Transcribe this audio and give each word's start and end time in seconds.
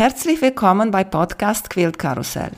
Herzlich 0.00 0.40
willkommen 0.40 0.90
bei 0.90 1.04
Podcast 1.04 1.68
Quilt 1.68 1.98
Karussell. 1.98 2.52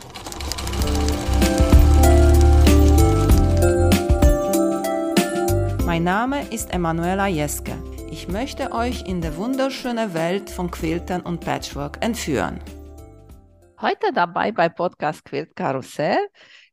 Mein 5.84 6.04
Name 6.04 6.48
ist 6.52 6.72
Emanuela 6.72 7.26
Jeske. 7.26 7.72
Ich 8.12 8.28
möchte 8.28 8.70
euch 8.70 9.08
in 9.08 9.20
die 9.20 9.36
wunderschöne 9.36 10.14
Welt 10.14 10.50
von 10.50 10.70
Quiltern 10.70 11.22
und 11.22 11.40
Patchwork 11.40 11.98
entführen. 12.00 12.60
Heute 13.80 14.12
dabei 14.14 14.52
bei 14.52 14.68
Podcast 14.68 15.24
Quilt 15.24 15.56
Karussell 15.56 16.24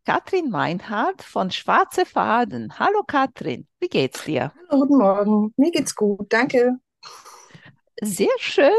Katrin 0.06 0.52
Meinhardt 0.52 1.24
von 1.24 1.50
Schwarze 1.50 2.06
Faden. 2.06 2.78
Hallo 2.78 3.02
Katrin, 3.08 3.66
wie 3.80 3.90
geht's 3.90 4.24
dir? 4.24 4.54
Hallo, 4.70 4.82
guten 4.82 4.98
Morgen. 5.00 5.54
Mir 5.58 5.72
geht's 5.72 5.96
gut, 5.96 6.32
danke. 6.32 6.76
Sehr 8.04 8.38
schön, 8.38 8.70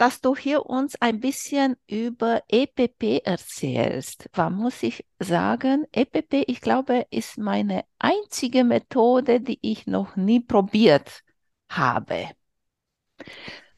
dass 0.00 0.22
du 0.22 0.34
hier 0.34 0.64
uns 0.64 0.94
ein 1.02 1.20
bisschen 1.20 1.76
über 1.86 2.42
EPP 2.48 3.20
erzählst. 3.22 4.30
Was 4.32 4.50
muss 4.50 4.82
ich 4.82 5.04
sagen? 5.18 5.84
EPP, 5.92 6.44
ich 6.46 6.62
glaube, 6.62 7.06
ist 7.10 7.36
meine 7.36 7.84
einzige 7.98 8.64
Methode, 8.64 9.42
die 9.42 9.58
ich 9.60 9.86
noch 9.86 10.16
nie 10.16 10.40
probiert 10.40 11.20
habe. 11.68 12.30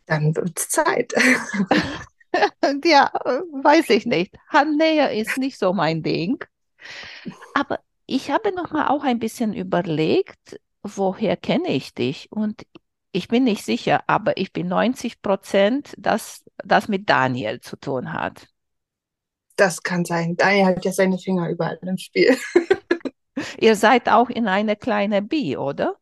Dann 0.06 0.36
wird 0.36 0.56
es 0.56 0.68
Zeit. 0.68 1.12
ja, 2.84 3.10
weiß 3.64 3.90
ich 3.90 4.06
nicht. 4.06 4.32
Handnäher 4.46 5.10
ist 5.10 5.38
nicht 5.38 5.58
so 5.58 5.72
mein 5.72 6.04
Ding. 6.04 6.38
Aber 7.52 7.80
ich 8.06 8.30
habe 8.30 8.54
noch 8.54 8.70
mal 8.70 8.86
auch 8.86 9.02
ein 9.02 9.18
bisschen 9.18 9.54
überlegt, 9.54 10.60
woher 10.84 11.36
kenne 11.36 11.70
ich 11.70 11.94
dich? 11.94 12.30
Und 12.30 12.62
ich 13.12 13.28
bin 13.28 13.44
nicht 13.44 13.64
sicher, 13.64 14.02
aber 14.06 14.36
ich 14.36 14.52
bin 14.52 14.68
90 14.68 15.22
Prozent, 15.22 15.94
dass 15.98 16.44
das 16.64 16.88
mit 16.88 17.08
Daniel 17.08 17.60
zu 17.60 17.76
tun 17.76 18.12
hat. 18.12 18.48
Das 19.56 19.82
kann 19.82 20.04
sein. 20.04 20.36
Daniel 20.36 20.66
hat 20.66 20.84
ja 20.84 20.92
seine 20.92 21.18
Finger 21.18 21.48
überall 21.50 21.78
im 21.82 21.98
Spiel. 21.98 22.36
Ihr 23.60 23.76
seid 23.76 24.08
auch 24.08 24.30
in 24.30 24.48
einer 24.48 24.76
kleinen 24.76 25.28
Bi, 25.28 25.56
oder? 25.56 25.96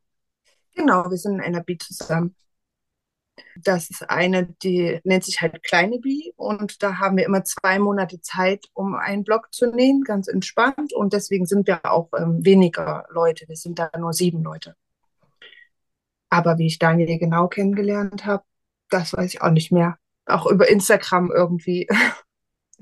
Genau, 0.74 1.10
wir 1.10 1.18
sind 1.18 1.34
in 1.34 1.40
einer 1.40 1.62
Bi 1.62 1.76
zusammen. 1.78 2.36
Das 3.56 3.90
ist 3.90 4.08
eine, 4.08 4.46
die 4.62 5.00
nennt 5.04 5.24
sich 5.24 5.40
halt 5.40 5.62
kleine 5.62 5.98
Bi 5.98 6.32
und 6.36 6.82
da 6.82 6.98
haben 6.98 7.16
wir 7.16 7.24
immer 7.24 7.42
zwei 7.44 7.78
Monate 7.78 8.20
Zeit, 8.20 8.66
um 8.74 8.94
einen 8.94 9.24
Block 9.24 9.52
zu 9.52 9.66
nähen, 9.66 10.02
ganz 10.02 10.28
entspannt 10.28 10.92
und 10.92 11.12
deswegen 11.12 11.46
sind 11.46 11.66
wir 11.66 11.84
auch 11.84 12.10
ähm, 12.16 12.44
weniger 12.44 13.06
Leute. 13.10 13.48
Wir 13.48 13.56
sind 13.56 13.78
da 13.78 13.90
nur 13.98 14.12
sieben 14.12 14.42
Leute. 14.42 14.76
Aber 16.30 16.58
wie 16.58 16.66
ich 16.66 16.78
Daniel 16.78 17.18
genau 17.18 17.48
kennengelernt 17.48 18.24
habe, 18.24 18.44
das 18.88 19.12
weiß 19.12 19.34
ich 19.34 19.42
auch 19.42 19.50
nicht 19.50 19.72
mehr. 19.72 19.98
Auch 20.26 20.46
über 20.46 20.68
Instagram 20.68 21.30
irgendwie. 21.30 21.88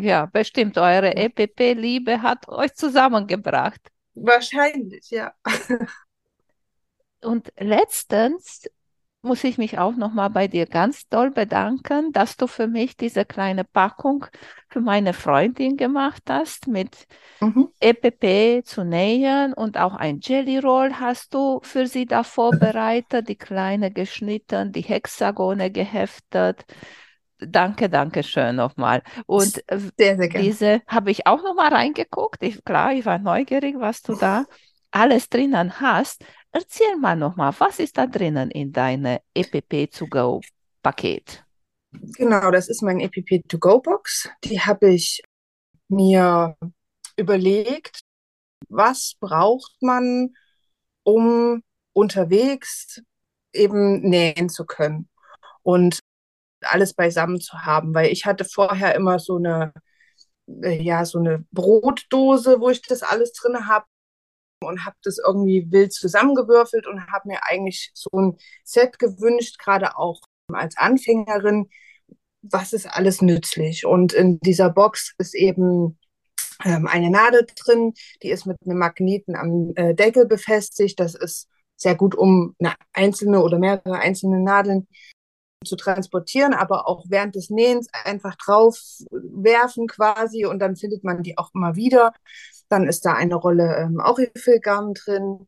Ja, 0.00 0.26
bestimmt. 0.26 0.78
Eure 0.78 1.16
EPP-Liebe 1.16 2.22
hat 2.22 2.48
euch 2.48 2.72
zusammengebracht. 2.74 3.80
Wahrscheinlich, 4.14 5.10
ja. 5.10 5.32
Und 7.20 7.52
letztens 7.58 8.62
muss 9.22 9.42
ich 9.42 9.58
mich 9.58 9.78
auch 9.78 9.96
nochmal 9.96 10.30
bei 10.30 10.46
dir 10.46 10.66
ganz 10.66 11.08
doll 11.08 11.30
bedanken, 11.30 12.12
dass 12.12 12.36
du 12.36 12.46
für 12.46 12.68
mich 12.68 12.96
diese 12.96 13.24
kleine 13.24 13.64
Packung 13.64 14.26
für 14.68 14.80
meine 14.80 15.12
Freundin 15.12 15.76
gemacht 15.76 16.22
hast 16.28 16.68
mit 16.68 17.06
mhm. 17.40 17.68
EPP 17.80 18.64
zu 18.64 18.84
nähen 18.84 19.52
und 19.54 19.76
auch 19.76 19.94
ein 19.94 20.20
Jelly 20.22 20.58
Roll 20.58 20.94
hast 20.94 21.34
du 21.34 21.60
für 21.62 21.86
sie 21.86 22.06
da 22.06 22.22
vorbereitet, 22.22 23.28
die 23.28 23.36
kleine 23.36 23.90
geschnitten, 23.90 24.72
die 24.72 24.82
Hexagone 24.82 25.72
geheftet. 25.72 26.64
Danke, 27.40 27.88
danke 27.88 28.22
schön 28.22 28.56
nochmal. 28.56 29.02
Und 29.26 29.62
sehr, 29.96 30.16
sehr 30.16 30.28
diese 30.28 30.82
habe 30.86 31.10
ich 31.10 31.26
auch 31.26 31.42
nochmal 31.42 31.72
reingeguckt. 31.72 32.42
Ich, 32.42 32.64
klar, 32.64 32.92
ich 32.92 33.04
war 33.04 33.18
neugierig, 33.18 33.76
was 33.78 34.02
du 34.02 34.14
da 34.14 34.44
alles 34.90 35.28
drinnen 35.28 35.80
hast. 35.80 36.24
Erzähl 36.52 36.96
mal 36.96 37.16
nochmal, 37.16 37.52
was 37.58 37.78
ist 37.78 37.98
da 37.98 38.06
drinnen 38.06 38.50
in 38.50 38.72
deinem 38.72 39.18
EPP 39.34 39.90
to 39.90 40.06
go 40.06 40.40
Paket? 40.82 41.44
Genau, 41.92 42.50
das 42.50 42.68
ist 42.68 42.82
mein 42.82 43.00
EPP 43.00 43.48
to 43.48 43.58
go 43.58 43.80
Box. 43.80 44.28
Die 44.44 44.60
habe 44.60 44.90
ich 44.90 45.22
mir 45.88 46.56
überlegt, 47.16 48.00
was 48.68 49.14
braucht 49.20 49.76
man, 49.80 50.34
um 51.02 51.62
unterwegs 51.92 53.00
eben 53.52 54.00
nähen 54.00 54.48
zu 54.48 54.66
können 54.66 55.08
und 55.62 56.00
alles 56.62 56.94
beisammen 56.94 57.40
zu 57.40 57.64
haben, 57.64 57.94
weil 57.94 58.10
ich 58.10 58.26
hatte 58.26 58.44
vorher 58.44 58.94
immer 58.94 59.18
so 59.18 59.36
eine 59.36 59.72
äh, 60.62 60.82
ja 60.82 61.04
so 61.04 61.18
eine 61.18 61.44
Brotdose, 61.52 62.60
wo 62.60 62.70
ich 62.70 62.82
das 62.82 63.02
alles 63.02 63.32
drin 63.32 63.68
habe 63.68 63.86
und 64.62 64.84
habe 64.84 64.96
das 65.02 65.18
irgendwie 65.24 65.66
wild 65.70 65.92
zusammengewürfelt 65.92 66.86
und 66.86 67.06
habe 67.12 67.28
mir 67.28 67.40
eigentlich 67.42 67.90
so 67.94 68.10
ein 68.12 68.36
Set 68.64 68.98
gewünscht, 68.98 69.58
gerade 69.58 69.96
auch 69.96 70.20
als 70.52 70.76
Anfängerin, 70.76 71.68
was 72.42 72.72
ist 72.72 72.86
alles 72.86 73.22
nützlich. 73.22 73.86
Und 73.86 74.12
in 74.12 74.38
dieser 74.40 74.70
Box 74.70 75.14
ist 75.18 75.34
eben 75.34 75.98
ähm, 76.64 76.86
eine 76.86 77.10
Nadel 77.10 77.46
drin, 77.56 77.94
die 78.22 78.30
ist 78.30 78.46
mit 78.46 78.56
einem 78.64 78.78
Magneten 78.78 79.36
am 79.36 79.72
äh, 79.76 79.94
Deckel 79.94 80.26
befestigt. 80.26 80.98
Das 80.98 81.14
ist 81.14 81.48
sehr 81.76 81.94
gut, 81.94 82.14
um 82.14 82.54
eine 82.58 82.74
einzelne 82.92 83.42
oder 83.42 83.58
mehrere 83.58 83.98
einzelne 83.98 84.40
Nadeln 84.40 84.88
zu 85.64 85.76
transportieren, 85.76 86.54
aber 86.54 86.88
auch 86.88 87.04
während 87.08 87.34
des 87.34 87.50
Nähens 87.50 87.88
einfach 87.92 88.36
drauf 88.36 88.78
werfen 89.10 89.88
quasi 89.88 90.46
und 90.46 90.60
dann 90.60 90.76
findet 90.76 91.02
man 91.04 91.22
die 91.22 91.36
auch 91.36 91.50
immer 91.54 91.74
wieder. 91.74 92.12
Dann 92.68 92.86
ist 92.88 93.04
da 93.04 93.14
eine 93.14 93.34
Rolle 93.34 93.76
ähm, 93.76 94.00
Aurifilgarn 94.00 94.94
drin, 94.94 95.46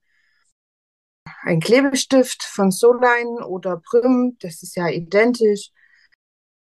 ein 1.42 1.60
Klebestift 1.60 2.42
von 2.42 2.70
Soline 2.70 3.47
oder 3.47 3.78
Prim, 3.78 4.36
das 4.41 4.62
ist 4.62 4.76
ja 4.76 4.88
identisch, 4.88 5.70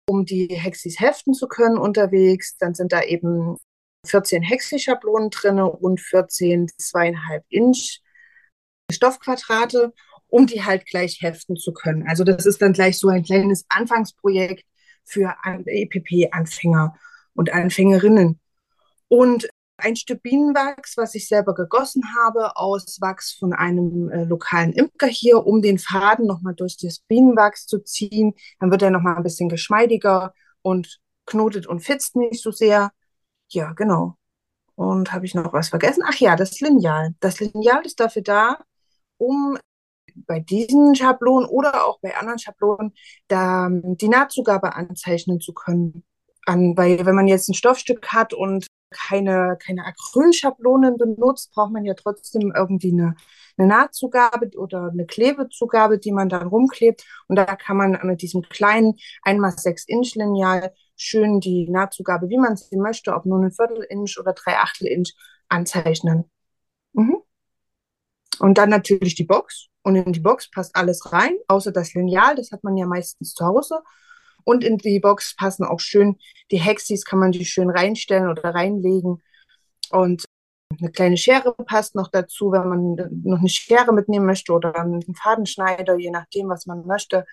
um 0.08 0.24
die 0.24 0.48
Hexis 0.48 1.00
heften 1.00 1.34
zu 1.34 1.48
können 1.48 1.78
unterwegs. 1.78 2.56
Dann 2.58 2.74
sind 2.74 2.92
da 2.92 3.02
eben 3.02 3.56
14 4.06 4.42
Hexi-Schablonen 4.42 5.30
drin 5.30 5.60
und 5.60 6.00
14 6.00 6.68
zweieinhalb 6.78 7.44
Inch 7.48 8.00
Stoffquadrate, 8.90 9.92
um 10.28 10.46
die 10.46 10.64
halt 10.64 10.86
gleich 10.86 11.22
heften 11.22 11.56
zu 11.56 11.72
können. 11.72 12.06
Also 12.08 12.24
das 12.24 12.46
ist 12.46 12.60
dann 12.62 12.72
gleich 12.72 12.98
so 12.98 13.08
ein 13.08 13.22
kleines 13.22 13.64
Anfangsprojekt 13.68 14.64
für 15.04 15.34
EPP-Anfänger 15.44 16.96
und 17.34 17.52
Anfängerinnen. 17.52 18.40
Und 19.08 19.48
ein 19.76 19.96
Stück 19.96 20.22
Bienenwachs, 20.22 20.96
was 20.96 21.14
ich 21.14 21.28
selber 21.28 21.54
gegossen 21.54 22.02
habe, 22.16 22.56
aus 22.56 23.00
Wachs 23.00 23.32
von 23.32 23.52
einem 23.52 24.10
äh, 24.10 24.24
lokalen 24.24 24.72
Imker 24.72 25.06
hier, 25.08 25.44
um 25.46 25.62
den 25.62 25.78
Faden 25.78 26.26
nochmal 26.26 26.54
durch 26.54 26.76
das 26.76 27.00
Bienenwachs 27.00 27.66
zu 27.66 27.80
ziehen. 27.80 28.34
Dann 28.60 28.70
wird 28.70 28.82
er 28.82 28.90
nochmal 28.90 29.16
ein 29.16 29.22
bisschen 29.22 29.48
geschmeidiger 29.48 30.34
und 30.62 31.00
knotet 31.26 31.66
und 31.66 31.80
fitzt 31.80 32.16
nicht 32.16 32.42
so 32.42 32.50
sehr. 32.50 32.92
Ja, 33.48 33.72
genau. 33.72 34.16
Und 34.74 35.12
habe 35.12 35.26
ich 35.26 35.34
noch 35.34 35.52
was 35.52 35.68
vergessen? 35.68 36.02
Ach 36.06 36.16
ja, 36.16 36.36
das 36.36 36.60
Lineal. 36.60 37.14
Das 37.20 37.40
Lineal 37.40 37.84
ist 37.84 38.00
dafür 38.00 38.22
da, 38.22 38.58
um 39.18 39.58
bei 40.14 40.40
diesen 40.40 40.94
Schablonen 40.94 41.48
oder 41.48 41.86
auch 41.86 42.00
bei 42.00 42.16
anderen 42.16 42.38
Schablonen 42.38 42.92
da 43.28 43.68
die 43.70 44.08
Nahtzugabe 44.08 44.74
anzeichnen 44.74 45.40
zu 45.40 45.52
können. 45.52 46.04
An, 46.44 46.76
weil 46.76 47.06
wenn 47.06 47.14
man 47.14 47.28
jetzt 47.28 47.48
ein 47.48 47.54
Stoffstück 47.54 48.08
hat 48.08 48.34
und 48.34 48.66
keine, 48.92 49.58
keine 49.64 49.84
Acrylschablonen 49.84 50.96
benutzt, 50.96 51.52
braucht 51.52 51.72
man 51.72 51.84
ja 51.84 51.94
trotzdem 51.94 52.52
irgendwie 52.54 52.92
eine, 52.92 53.16
eine 53.56 53.68
Nahtzugabe 53.68 54.50
oder 54.56 54.90
eine 54.92 55.06
Klebezugabe, 55.06 55.98
die 55.98 56.12
man 56.12 56.28
dann 56.28 56.46
rumklebt. 56.46 57.04
Und 57.28 57.36
da 57.36 57.44
kann 57.44 57.76
man 57.76 57.98
mit 58.04 58.22
diesem 58.22 58.42
kleinen 58.42 58.94
1x6 59.24 59.84
Inch 59.88 60.14
Lineal 60.14 60.72
schön 60.96 61.40
die 61.40 61.68
Nahtzugabe, 61.68 62.28
wie 62.28 62.38
man 62.38 62.56
sie 62.56 62.76
möchte, 62.76 63.14
ob 63.14 63.26
nur 63.26 63.38
eine 63.38 63.50
Viertel 63.50 63.84
Inch 63.88 64.18
oder 64.20 64.32
drei 64.32 64.56
Achtel 64.58 64.86
Inch 64.86 65.12
anzeichnen. 65.48 66.30
Mhm. 66.92 67.16
Und 68.38 68.58
dann 68.58 68.70
natürlich 68.70 69.14
die 69.14 69.24
Box. 69.24 69.68
Und 69.82 69.96
in 69.96 70.12
die 70.12 70.20
Box 70.20 70.50
passt 70.50 70.76
alles 70.76 71.12
rein, 71.12 71.36
außer 71.48 71.72
das 71.72 71.94
Lineal, 71.94 72.36
das 72.36 72.52
hat 72.52 72.62
man 72.62 72.76
ja 72.76 72.86
meistens 72.86 73.34
zu 73.34 73.44
Hause. 73.44 73.80
Und 74.44 74.64
in 74.64 74.78
die 74.78 75.00
Box 75.00 75.34
passen 75.36 75.64
auch 75.64 75.80
schön 75.80 76.18
die 76.50 76.60
Hexis, 76.60 77.04
kann 77.04 77.18
man 77.18 77.32
die 77.32 77.44
schön 77.44 77.70
reinstellen 77.70 78.28
oder 78.28 78.54
reinlegen. 78.54 79.22
Und 79.90 80.24
eine 80.78 80.90
kleine 80.90 81.16
Schere 81.16 81.54
passt 81.54 81.94
noch 81.94 82.08
dazu, 82.08 82.52
wenn 82.52 82.68
man 82.68 83.22
noch 83.24 83.38
eine 83.38 83.48
Schere 83.48 83.92
mitnehmen 83.92 84.26
möchte 84.26 84.52
oder 84.52 84.74
einen 84.76 85.14
Fadenschneider, 85.14 85.96
je 85.96 86.10
nachdem, 86.10 86.48
was 86.48 86.66
man 86.66 86.86
möchte. 86.86 87.26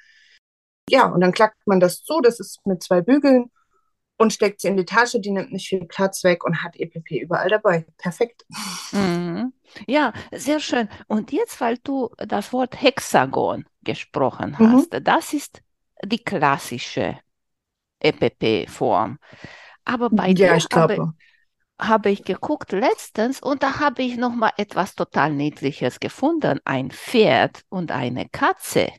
Ja, 0.90 1.08
und 1.08 1.22
dann 1.22 1.32
klackt 1.32 1.66
man 1.66 1.80
das 1.80 2.04
zu, 2.04 2.20
das 2.22 2.40
ist 2.40 2.66
mit 2.66 2.84
zwei 2.84 3.02
Bügeln 3.02 3.52
und 4.18 4.34
steckt 4.34 4.60
sie 4.62 4.68
in 4.68 4.78
die 4.78 4.86
Tasche, 4.86 5.20
die 5.20 5.32
nimmt 5.32 5.52
nicht 5.52 5.70
viel 5.70 5.86
Platz 5.86 6.24
weg 6.24 6.44
und 6.44 6.62
hat 6.64 6.76
EPP 6.76 7.22
überall 7.22 7.50
dabei. 7.50 7.86
Perfekt. 7.98 8.46
Mhm. 8.92 9.54
Ja, 9.88 10.14
sehr 10.32 10.60
schön. 10.60 10.90
Und 11.08 11.32
jetzt, 11.32 11.62
weil 11.62 11.78
du 11.78 12.10
das 12.18 12.52
Wort 12.52 12.82
Hexagon 12.82 13.66
gesprochen 13.84 14.56
mhm. 14.60 14.74
hast, 14.74 14.94
mhm. 14.94 15.04
das 15.04 15.34
ist 15.34 15.62
die 16.06 16.24
klassische 16.24 17.20
EPP-Form. 18.00 19.20
Aber 19.86 20.10
bei 20.10 20.28
ja, 20.30 20.58
dir 20.58 20.68
glaube. 20.68 21.14
Habe, 21.82 22.10
ich 22.10 22.26
geguckt 22.26 22.74
letztens 22.74 23.42
und 23.42 23.64
da 23.64 23.80
habe 23.80 24.04
ich 24.04 24.18
noch 24.18 24.36
mal 24.36 24.52
etwas 24.58 24.96
total 24.96 25.32
Niedliches 25.32 26.02
gefunden. 26.02 26.60
Ein 26.66 26.92
Pferd 26.92 27.62
und 27.70 27.92
eine 27.92 28.28
Katze. 28.28 28.90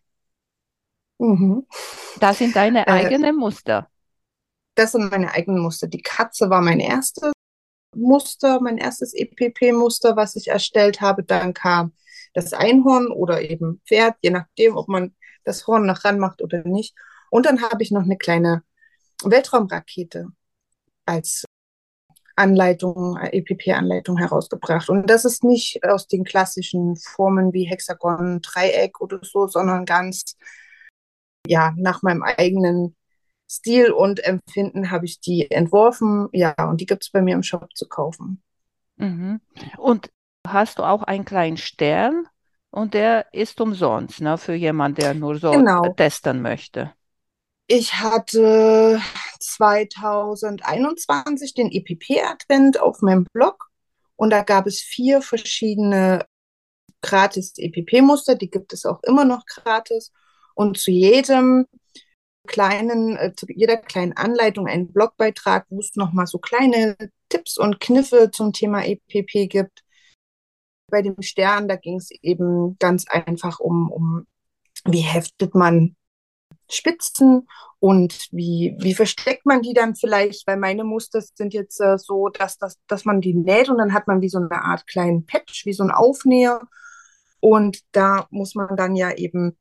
Mhm. 1.19 1.67
Das 2.21 2.39
sind 2.39 2.57
deine 2.57 2.87
äh, 2.87 2.91
eigenen 2.91 3.37
Muster. 3.37 3.91
Das 4.77 4.93
sind 4.93 5.11
meine 5.11 5.31
eigenen 5.31 5.61
Muster. 5.61 5.89
Die 5.89 6.01
Katze 6.01 6.49
war 6.49 6.63
mein 6.63 6.81
erstes 6.81 7.33
Muster, 7.95 8.61
mein 8.63 8.79
erstes 8.79 9.13
EPP-Muster, 9.13 10.17
was 10.17 10.35
ich 10.37 10.49
erstellt 10.49 11.03
habe. 11.03 11.23
Dann 11.23 11.53
kam 11.53 11.93
das 12.33 12.55
Einhorn 12.55 13.09
oder 13.09 13.43
eben 13.43 13.83
Pferd, 13.87 14.17
je 14.23 14.31
nachdem, 14.31 14.77
ob 14.77 14.89
man 14.89 15.15
das 15.45 15.67
Horn 15.67 15.87
noch 15.87 16.05
ranmacht 16.05 16.43
oder 16.43 16.63
nicht. 16.65 16.95
Und 17.31 17.47
dann 17.47 17.63
habe 17.63 17.83
ich 17.83 17.91
noch 17.91 18.03
eine 18.03 18.19
kleine 18.19 18.63
Weltraumrakete 19.23 20.29
als 21.07 21.45
Anleitung, 22.37 23.19
EPP-Anleitung 23.19 24.17
herausgebracht. 24.17 24.89
Und 24.89 25.11
das 25.11 25.25
ist 25.25 25.45
nicht 25.45 25.85
aus 25.85 26.07
den 26.07 26.25
klassischen 26.25 26.97
Formen 26.97 27.53
wie 27.53 27.65
Hexagon, 27.65 28.41
Dreieck 28.41 29.01
oder 29.01 29.21
so, 29.23 29.47
sondern 29.47 29.85
ganz 29.85 30.37
ja 31.47 31.75
nach 31.77 32.03
meinem 32.03 32.23
eigenen 32.23 32.97
Stil 33.51 33.91
und 33.91 34.23
Empfinden 34.25 34.91
habe 34.91 35.07
ich 35.07 35.21
die 35.21 35.51
entworfen. 35.51 36.29
Ja, 36.33 36.55
und 36.69 36.81
die 36.81 36.87
gibt 36.87 37.03
es 37.03 37.11
bei 37.11 37.21
mir 37.21 37.35
im 37.35 37.43
Shop 37.43 37.69
zu 37.75 37.89
kaufen. 37.89 38.43
Mhm. 38.97 39.41
Und 39.77 40.11
hast 40.47 40.79
du 40.79 40.85
auch 40.85 41.03
einen 41.03 41.25
kleinen 41.25 41.57
Stern 41.57 42.27
und 42.71 42.95
der 42.95 43.27
ist 43.33 43.61
umsonst, 43.61 44.21
ne, 44.21 44.39
für 44.39 44.55
jemanden, 44.55 45.01
der 45.01 45.15
nur 45.15 45.39
so 45.39 45.51
genau. 45.51 45.93
testen 45.97 46.43
möchte. 46.43 46.93
Ich 47.67 47.95
hatte 47.95 49.01
2021 49.39 51.55
den 51.55 51.71
EPP-Advent 51.71 52.81
auf 52.81 53.01
meinem 53.01 53.27
Blog 53.33 53.71
und 54.17 54.31
da 54.31 54.43
gab 54.43 54.67
es 54.67 54.81
vier 54.81 55.23
verschiedene 55.23 56.27
gratis 57.01 57.55
EPP-Muster, 57.57 58.35
die 58.35 58.51
gibt 58.51 58.73
es 58.73 58.85
auch 58.85 59.03
immer 59.03 59.25
noch 59.25 59.47
gratis. 59.47 60.13
Und 60.55 60.79
zu 60.79 60.91
jedem 60.91 61.67
kleinen, 62.47 63.17
äh, 63.17 63.33
zu 63.35 63.47
jeder 63.49 63.77
kleinen 63.77 64.15
Anleitung 64.15 64.67
einen 64.67 64.93
Blogbeitrag, 64.93 65.67
wo 65.71 65.81
es 65.81 65.95
nochmal 65.95 66.27
so 66.27 66.39
kleine 66.39 66.97
Tipps 67.29 67.57
und 67.57 67.81
Kniffe 67.81 68.31
zum 68.31 68.53
Thema 68.53 68.85
EPP 68.85 69.49
gibt. 69.49 69.83
Bei 70.91 71.03
dem 71.03 71.21
Stern, 71.23 71.69
da 71.69 71.77
ging 71.77 71.97
es 71.97 72.11
eben 72.23 72.77
ganz 72.79 73.07
einfach 73.09 73.61
um, 73.61 73.91
um, 73.91 74.27
wie 74.85 75.01
heftet 75.01 75.55
man 75.55 75.97
Spitzen 76.69 77.49
und 77.79 78.29
wie, 78.31 78.77
wie 78.79 78.95
versteckt 78.95 79.47
man 79.47 79.63
die 79.63 79.73
dann 79.73 79.97
vielleicht, 79.97 80.47
weil 80.47 80.57
meine 80.57 80.85
Muster 80.85 81.21
sind 81.21 81.55
jetzt 81.55 81.81
äh, 81.81 81.99
so, 81.99 82.29
dass, 82.29 82.59
dass, 82.59 82.79
dass 82.87 83.05
man 83.05 83.21
die 83.21 83.35
näht 83.35 83.69
und 83.69 83.79
dann 83.79 83.93
hat 83.93 84.07
man 84.07 84.21
wie 84.21 84.29
so 84.29 84.39
eine 84.39 84.63
Art 84.63 84.87
kleinen 84.87 85.27
Patch, 85.27 85.67
wie 85.67 85.73
so 85.73 85.83
ein 85.83 85.91
Aufnäher. 85.91 86.61
Und 87.41 87.81
da 87.93 88.27
muss 88.31 88.55
man 88.55 88.77
dann 88.77 88.97
ja 88.97 89.13
eben 89.13 89.57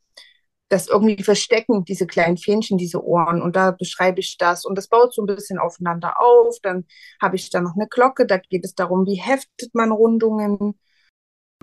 das 0.69 0.87
irgendwie 0.87 1.23
verstecken, 1.23 1.83
diese 1.83 2.05
kleinen 2.05 2.37
Fähnchen, 2.37 2.77
diese 2.77 3.03
Ohren. 3.03 3.41
Und 3.41 3.55
da 3.55 3.71
beschreibe 3.71 4.19
ich 4.19 4.37
das. 4.37 4.65
Und 4.65 4.77
das 4.77 4.87
baut 4.87 5.13
so 5.13 5.23
ein 5.23 5.25
bisschen 5.25 5.57
aufeinander 5.57 6.21
auf. 6.21 6.57
Dann 6.61 6.85
habe 7.21 7.35
ich 7.37 7.49
da 7.49 7.59
noch 7.59 7.75
eine 7.75 7.87
Glocke. 7.87 8.27
Da 8.27 8.37
geht 8.37 8.63
es 8.63 8.75
darum, 8.75 9.05
wie 9.07 9.15
heftet 9.19 9.73
man 9.73 9.91
Rundungen. 9.91 10.79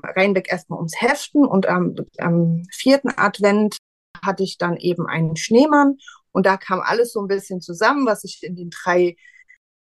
Reinweg 0.02 0.50
erstmal 0.50 0.78
ums 0.78 1.00
Heften. 1.00 1.44
Und 1.44 1.66
am, 1.66 1.94
am 2.18 2.62
vierten 2.72 3.10
Advent 3.16 3.76
hatte 4.22 4.42
ich 4.42 4.58
dann 4.58 4.76
eben 4.76 5.06
einen 5.06 5.36
Schneemann. 5.36 5.98
Und 6.32 6.46
da 6.46 6.56
kam 6.56 6.80
alles 6.80 7.12
so 7.12 7.20
ein 7.20 7.28
bisschen 7.28 7.60
zusammen, 7.60 8.06
was 8.06 8.24
ich 8.24 8.42
in 8.42 8.56
den 8.56 8.70
drei 8.70 9.16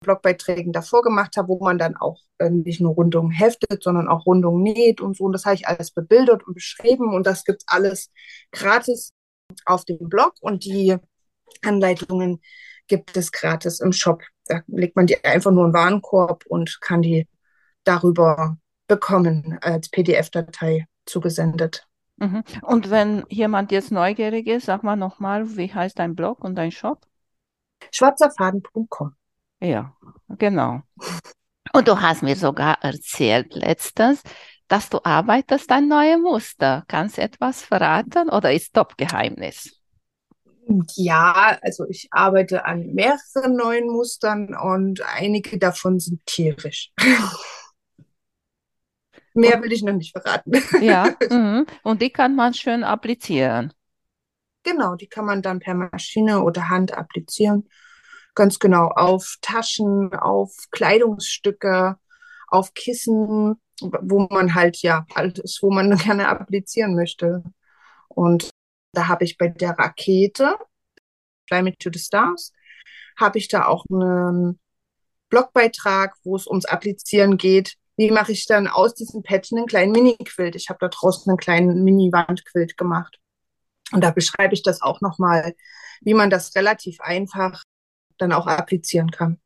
Blogbeiträgen 0.02 0.72
davor 0.72 1.02
gemacht 1.02 1.36
habe, 1.36 1.48
wo 1.48 1.62
man 1.62 1.78
dann 1.78 1.96
auch 1.96 2.22
äh, 2.38 2.48
nicht 2.48 2.80
nur 2.80 2.94
Rundungen 2.94 3.30
heftet, 3.30 3.82
sondern 3.82 4.08
auch 4.08 4.24
Rundungen 4.24 4.62
näht 4.62 5.00
und 5.00 5.16
so. 5.16 5.24
Und 5.24 5.32
das 5.32 5.44
habe 5.44 5.56
ich 5.56 5.68
alles 5.68 5.90
bebildert 5.90 6.46
und 6.46 6.54
beschrieben 6.54 7.12
und 7.12 7.26
das 7.26 7.44
gibt 7.44 7.64
alles 7.66 8.10
gratis 8.50 9.12
auf 9.66 9.84
dem 9.84 10.08
Blog 10.08 10.34
und 10.40 10.64
die 10.64 10.96
Anleitungen 11.62 12.40
gibt 12.86 13.16
es 13.16 13.30
gratis 13.32 13.80
im 13.80 13.92
Shop. 13.92 14.22
Da 14.46 14.62
legt 14.68 14.96
man 14.96 15.06
die 15.06 15.22
einfach 15.22 15.50
nur 15.50 15.66
in 15.66 15.70
den 15.70 15.74
Warenkorb 15.76 16.44
und 16.46 16.80
kann 16.80 17.02
die 17.02 17.28
darüber 17.84 18.56
bekommen 18.90 19.56
als 19.62 19.88
PDF-Datei 19.88 20.88
zugesendet. 21.06 21.86
Mhm. 22.16 22.42
Und 22.62 22.90
wenn 22.90 23.24
jemand 23.28 23.70
jetzt 23.70 23.92
neugierig 23.92 24.48
ist, 24.48 24.66
sag 24.66 24.82
mal 24.82 24.96
nochmal, 24.96 25.56
wie 25.56 25.72
heißt 25.72 25.96
dein 26.00 26.16
Blog 26.16 26.42
und 26.42 26.56
dein 26.56 26.72
Shop? 26.72 27.06
Schwarzerfaden.com. 27.92 29.14
Ja, 29.60 29.94
genau. 30.28 30.82
Und 31.72 31.86
du 31.86 32.00
hast 32.00 32.24
mir 32.24 32.34
sogar 32.34 32.82
erzählt 32.82 33.54
letztens, 33.54 34.24
dass 34.66 34.88
du 34.88 34.98
arbeitest 35.04 35.70
an 35.70 35.86
neue 35.86 36.18
Muster. 36.18 36.82
Kannst 36.88 37.16
du 37.16 37.22
etwas 37.22 37.62
verraten 37.62 38.28
oder 38.28 38.52
ist 38.52 38.74
Top-Geheimnis? 38.74 39.80
Ja, 40.96 41.58
also 41.62 41.86
ich 41.88 42.08
arbeite 42.10 42.64
an 42.64 42.92
mehreren 42.92 43.54
neuen 43.54 43.86
Mustern 43.86 44.56
und 44.56 45.00
einige 45.02 45.58
davon 45.58 46.00
sind 46.00 46.26
tierisch. 46.26 46.92
Mehr 49.34 49.62
will 49.62 49.72
ich 49.72 49.82
noch 49.82 49.92
nicht 49.92 50.12
verraten. 50.12 50.52
Ja, 50.80 51.14
mhm. 51.30 51.66
und 51.82 52.02
die 52.02 52.10
kann 52.10 52.34
man 52.34 52.54
schön 52.54 52.84
applizieren. 52.84 53.72
Genau, 54.62 54.94
die 54.94 55.06
kann 55.06 55.24
man 55.24 55.40
dann 55.40 55.58
per 55.58 55.74
Maschine 55.74 56.42
oder 56.42 56.68
Hand 56.68 56.92
applizieren 56.92 57.68
ganz 58.34 58.58
genau 58.58 58.88
auf 58.88 59.36
Taschen, 59.40 60.14
auf 60.14 60.54
Kleidungsstücke, 60.70 61.98
auf 62.48 62.74
Kissen, 62.74 63.60
wo 63.80 64.28
man 64.30 64.54
halt 64.54 64.78
ja 64.82 65.06
alles, 65.14 65.58
wo 65.62 65.70
man 65.70 65.96
gerne 65.96 66.28
applizieren 66.28 66.94
möchte. 66.94 67.42
Und 68.08 68.50
da 68.92 69.08
habe 69.08 69.24
ich 69.24 69.38
bei 69.38 69.48
der 69.48 69.78
Rakete, 69.78 70.56
Fly 71.48 71.62
Me 71.62 71.76
to 71.76 71.90
the 71.92 71.98
Stars, 71.98 72.52
habe 73.16 73.38
ich 73.38 73.48
da 73.48 73.66
auch 73.66 73.84
einen 73.90 74.58
Blogbeitrag, 75.28 76.14
wo 76.24 76.36
es 76.36 76.46
ums 76.46 76.64
Applizieren 76.64 77.36
geht. 77.36 77.76
Wie 78.00 78.10
mache 78.10 78.32
ich 78.32 78.46
dann 78.46 78.66
aus 78.66 78.94
diesem 78.94 79.22
Patchen 79.22 79.58
einen 79.58 79.66
kleinen 79.66 79.92
Mini-Quilt? 79.92 80.56
Ich 80.56 80.70
habe 80.70 80.78
da 80.80 80.88
draußen 80.88 81.28
einen 81.28 81.36
kleinen 81.36 81.84
Mini-Wandquilt 81.84 82.78
gemacht. 82.78 83.18
Und 83.92 84.02
da 84.02 84.10
beschreibe 84.10 84.54
ich 84.54 84.62
das 84.62 84.80
auch 84.80 85.02
nochmal, 85.02 85.54
wie 86.00 86.14
man 86.14 86.30
das 86.30 86.54
relativ 86.54 86.98
einfach 87.02 87.62
dann 88.16 88.32
auch 88.32 88.46
applizieren 88.46 89.10
kann. 89.10 89.38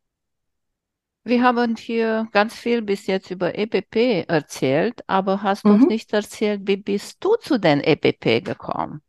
Wir 1.24 1.42
haben 1.42 1.74
hier 1.74 2.28
ganz 2.30 2.54
viel 2.54 2.80
bis 2.82 3.08
jetzt 3.08 3.32
über 3.32 3.58
EPP 3.58 4.28
erzählt, 4.28 5.02
aber 5.08 5.42
hast 5.42 5.64
mhm. 5.64 5.72
uns 5.72 5.86
nicht 5.86 6.12
erzählt, 6.12 6.60
wie 6.62 6.76
bist 6.76 7.16
du 7.24 7.34
zu 7.34 7.58
den 7.58 7.80
EPP 7.80 8.44
gekommen? 8.44 9.02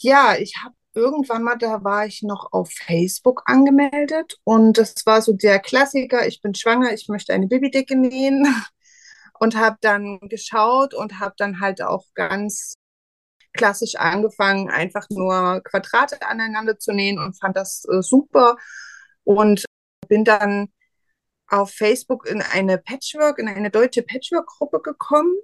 Ja, 0.00 0.34
ich 0.36 0.56
habe 0.60 0.74
irgendwann 0.94 1.42
mal, 1.42 1.56
da 1.56 1.84
war 1.84 2.06
ich 2.06 2.22
noch 2.22 2.52
auf 2.52 2.70
Facebook 2.70 3.42
angemeldet 3.46 4.38
und 4.44 4.78
das 4.78 5.06
war 5.06 5.22
so 5.22 5.32
der 5.32 5.58
Klassiker, 5.58 6.26
ich 6.26 6.40
bin 6.40 6.54
schwanger, 6.54 6.92
ich 6.92 7.08
möchte 7.08 7.32
eine 7.32 7.46
Babydecke 7.48 7.96
nähen 7.96 8.46
und 9.38 9.56
habe 9.56 9.76
dann 9.80 10.20
geschaut 10.28 10.94
und 10.94 11.20
habe 11.20 11.34
dann 11.36 11.60
halt 11.60 11.82
auch 11.82 12.04
ganz 12.14 12.74
klassisch 13.52 13.94
angefangen, 13.96 14.68
einfach 14.68 15.06
nur 15.10 15.60
Quadrate 15.64 16.20
aneinander 16.26 16.78
zu 16.78 16.92
nähen 16.92 17.18
und 17.18 17.38
fand 17.38 17.56
das 17.56 17.84
äh, 17.90 18.02
super 18.02 18.56
und 19.24 19.64
bin 20.08 20.24
dann 20.24 20.68
auf 21.48 21.70
Facebook 21.70 22.26
in 22.26 22.42
eine 22.42 22.78
Patchwork, 22.78 23.38
in 23.38 23.48
eine 23.48 23.70
deutsche 23.70 24.02
Patchwork-Gruppe 24.02 24.80
gekommen. 24.82 25.34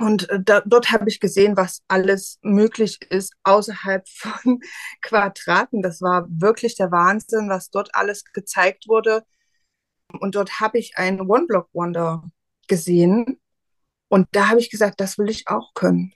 Und 0.00 0.30
äh, 0.30 0.40
da, 0.42 0.62
dort 0.64 0.92
habe 0.92 1.08
ich 1.08 1.20
gesehen, 1.20 1.58
was 1.58 1.82
alles 1.86 2.38
möglich 2.40 2.98
ist 3.10 3.34
außerhalb 3.44 4.08
von 4.08 4.60
Quadraten. 5.02 5.82
Das 5.82 6.00
war 6.00 6.26
wirklich 6.30 6.74
der 6.74 6.90
Wahnsinn, 6.90 7.50
was 7.50 7.70
dort 7.70 7.94
alles 7.94 8.24
gezeigt 8.32 8.88
wurde. 8.88 9.24
Und 10.18 10.34
dort 10.34 10.58
habe 10.60 10.78
ich 10.78 10.96
einen 10.96 11.20
One-Block-Wonder 11.20 12.24
gesehen. 12.66 13.40
Und 14.08 14.26
da 14.32 14.48
habe 14.48 14.58
ich 14.60 14.70
gesagt, 14.70 15.00
das 15.00 15.18
will 15.18 15.28
ich 15.28 15.48
auch 15.48 15.74
können. 15.74 16.14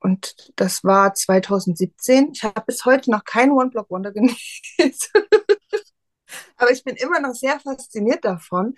Und 0.00 0.52
das 0.56 0.82
war 0.82 1.14
2017. 1.14 2.32
Ich 2.32 2.42
habe 2.42 2.62
bis 2.66 2.84
heute 2.84 3.10
noch 3.12 3.24
keinen 3.24 3.52
One-Block-Wonder 3.52 4.12
genäht. 4.12 5.10
Aber 6.58 6.70
ich 6.70 6.84
bin 6.84 6.96
immer 6.96 7.20
noch 7.20 7.34
sehr 7.34 7.58
fasziniert 7.60 8.24
davon. 8.24 8.74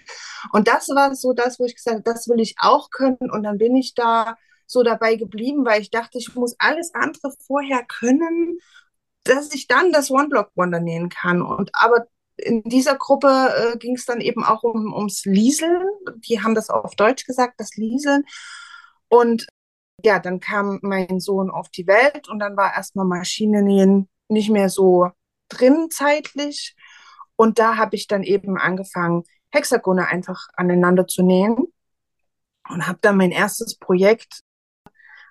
Und 0.53 0.69
das 0.69 0.89
war 0.89 1.15
so 1.15 1.33
das, 1.33 1.59
wo 1.59 1.65
ich 1.65 1.75
gesagt 1.75 1.97
habe, 1.97 2.03
das 2.05 2.29
will 2.29 2.41
ich 2.41 2.57
auch 2.59 2.91
können. 2.91 3.31
Und 3.31 3.43
dann 3.43 3.59
bin 3.59 3.75
ich 3.77 3.95
da 3.95 4.37
so 4.67 4.83
dabei 4.83 5.17
geblieben, 5.17 5.65
weil 5.65 5.83
ich 5.83 5.91
dachte, 5.91 6.19
ich 6.19 6.35
muss 6.35 6.55
alles 6.59 6.95
andere 6.95 7.33
vorher 7.47 7.85
können, 7.85 8.59
dass 9.25 9.53
ich 9.53 9.67
dann 9.67 9.93
das 9.93 10.11
One-Block-Wonder 10.11 10.81
nähen 10.81 11.09
kann. 11.09 11.43
Und 11.43 11.71
aber 11.75 12.07
in 12.37 12.63
dieser 12.63 12.97
Gruppe 12.97 13.73
äh, 13.75 13.79
ging 13.79 13.97
es 13.97 14.07
dann 14.07 14.21
eben 14.21 14.45
auch 14.45 14.63
um, 14.63 14.95
ums 14.95 15.25
Lieseln. 15.25 15.89
Die 16.29 16.43
haben 16.43 16.55
das 16.55 16.71
auf 16.71 16.95
Deutsch 16.95 17.25
gesagt, 17.27 17.55
das 17.59 17.77
Lieseln. 17.77 18.25
Und 19.09 19.47
ja, 20.05 20.19
dann 20.19 20.41
kam 20.41 20.79
mein 20.83 21.21
Sohn 21.21 21.51
auf 21.51 21.69
die 21.69 21.87
Welt 21.87 22.29
und 22.29 22.39
dann 22.39 22.57
war 22.57 22.75
erstmal 22.75 23.07
Maschinennähen 23.07 24.09
nicht 24.29 24.51
mehr 24.51 24.69
so 24.69 25.11
drin 25.49 25.89
zeitlich. 25.91 26.75
Und 27.41 27.59
da 27.59 27.79
habe 27.79 27.97
ich 27.97 28.07
dann 28.07 28.23
eben 28.23 28.59
angefangen, 28.59 29.25
Hexagone 29.49 30.07
einfach 30.09 30.49
aneinander 30.57 31.07
zu 31.07 31.23
nähen 31.23 31.57
und 32.69 32.87
habe 32.87 32.99
dann 33.01 33.17
mein 33.17 33.31
erstes 33.31 33.79
Projekt, 33.79 34.43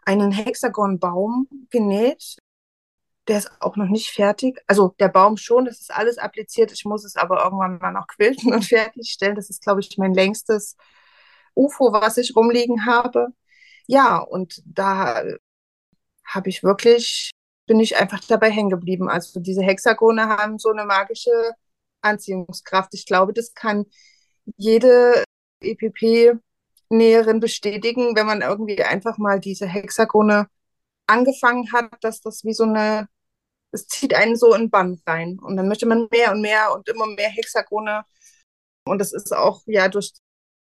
einen 0.08 0.32
Hexagonbaum 0.32 1.48
genäht. 1.70 2.38
Der 3.28 3.38
ist 3.38 3.52
auch 3.62 3.76
noch 3.76 3.90
nicht 3.90 4.10
fertig. 4.10 4.60
Also 4.66 4.96
der 4.98 5.10
Baum 5.10 5.38
schon, 5.38 5.66
das 5.66 5.82
ist 5.82 5.94
alles 5.94 6.18
appliziert. 6.18 6.72
Ich 6.72 6.84
muss 6.84 7.06
es 7.06 7.16
aber 7.16 7.44
irgendwann 7.44 7.78
mal 7.78 7.92
noch 7.92 8.08
quilten 8.08 8.54
und 8.56 8.66
fertigstellen. 8.66 9.36
Das 9.36 9.52
ist, 9.52 9.62
glaube 9.62 9.82
ich, 9.82 9.96
mein 10.00 10.16
längstes 10.16 10.78
UFO, 11.54 11.94
was 11.94 12.18
ich 12.18 12.36
rumliegen 12.36 12.88
habe. 12.88 13.28
Ja, 13.86 14.18
und 14.18 14.64
da 14.66 15.22
habe 16.26 16.50
ich 16.50 16.64
wirklich, 16.64 17.30
bin 17.68 17.80
ich 17.80 17.98
einfach 17.98 18.22
dabei 18.28 18.50
hängen 18.50 18.72
geblieben. 18.72 19.10
Also 19.10 19.40
diese 19.40 19.62
Hexagone 19.62 20.28
haben 20.28 20.58
so 20.58 20.72
eine 20.72 20.86
magische 20.86 21.54
Anziehungskraft. 22.02 22.94
Ich 22.94 23.06
glaube, 23.06 23.34
das 23.34 23.54
kann 23.54 23.86
jede 24.58 25.24
EPP-Näherin 25.62 27.40
bestätigen, 27.40 28.16
wenn 28.16 28.26
man 28.26 28.42
irgendwie 28.42 28.82
einfach 28.84 29.18
mal 29.18 29.40
diese 29.40 29.68
Hexagone 29.68 30.48
angefangen 31.08 31.72
hat, 31.74 31.92
dass 32.02 32.22
das 32.22 32.44
wie 32.44 32.54
so 32.54 32.64
eine, 32.64 33.08
es 33.72 33.88
zieht 33.88 34.14
einen 34.14 34.36
so 34.36 34.54
in 34.54 34.70
Bann 34.70 35.02
rein. 35.06 35.40
Und 35.40 35.58
dann 35.58 35.68
möchte 35.68 35.86
man 35.86 36.08
mehr 36.12 36.32
und 36.32 36.42
mehr 36.42 36.74
und 36.74 36.88
immer 36.90 37.08
mehr 37.08 37.30
Hexagone. 37.30 38.04
Und 38.86 39.00
das 39.00 39.14
ist 39.14 39.34
auch 39.34 39.62
ja 39.68 39.90
durch 39.90 40.14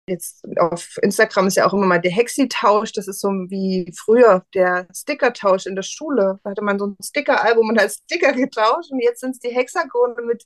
jetzt 0.08 0.46
auf 0.58 0.98
Instagram 1.02 1.48
ist 1.48 1.58
ja 1.58 1.66
auch 1.66 1.74
immer 1.74 1.86
mal 1.86 2.00
der 2.00 2.12
Hexi-Tausch. 2.12 2.92
Das 2.94 3.08
ist 3.08 3.22
so 3.22 3.30
wie 3.30 3.92
früher 3.96 4.46
der 4.54 4.88
Sticker-Tausch 4.94 5.66
in 5.66 5.76
der 5.76 5.84
Schule. 5.84 6.40
Da 6.44 6.52
hatte 6.52 6.64
man 6.64 6.80
so 6.80 6.88
ein 6.88 6.98
Sticker-Album 7.04 7.70
und 7.70 7.80
hat 7.80 7.92
Sticker 7.92 8.34
getauscht 8.34 8.92
und 8.92 9.00
jetzt 9.00 9.22
sind 9.22 9.32
es 9.32 9.40
die 9.40 9.50
Hexagone 9.50 10.22
mit, 10.24 10.46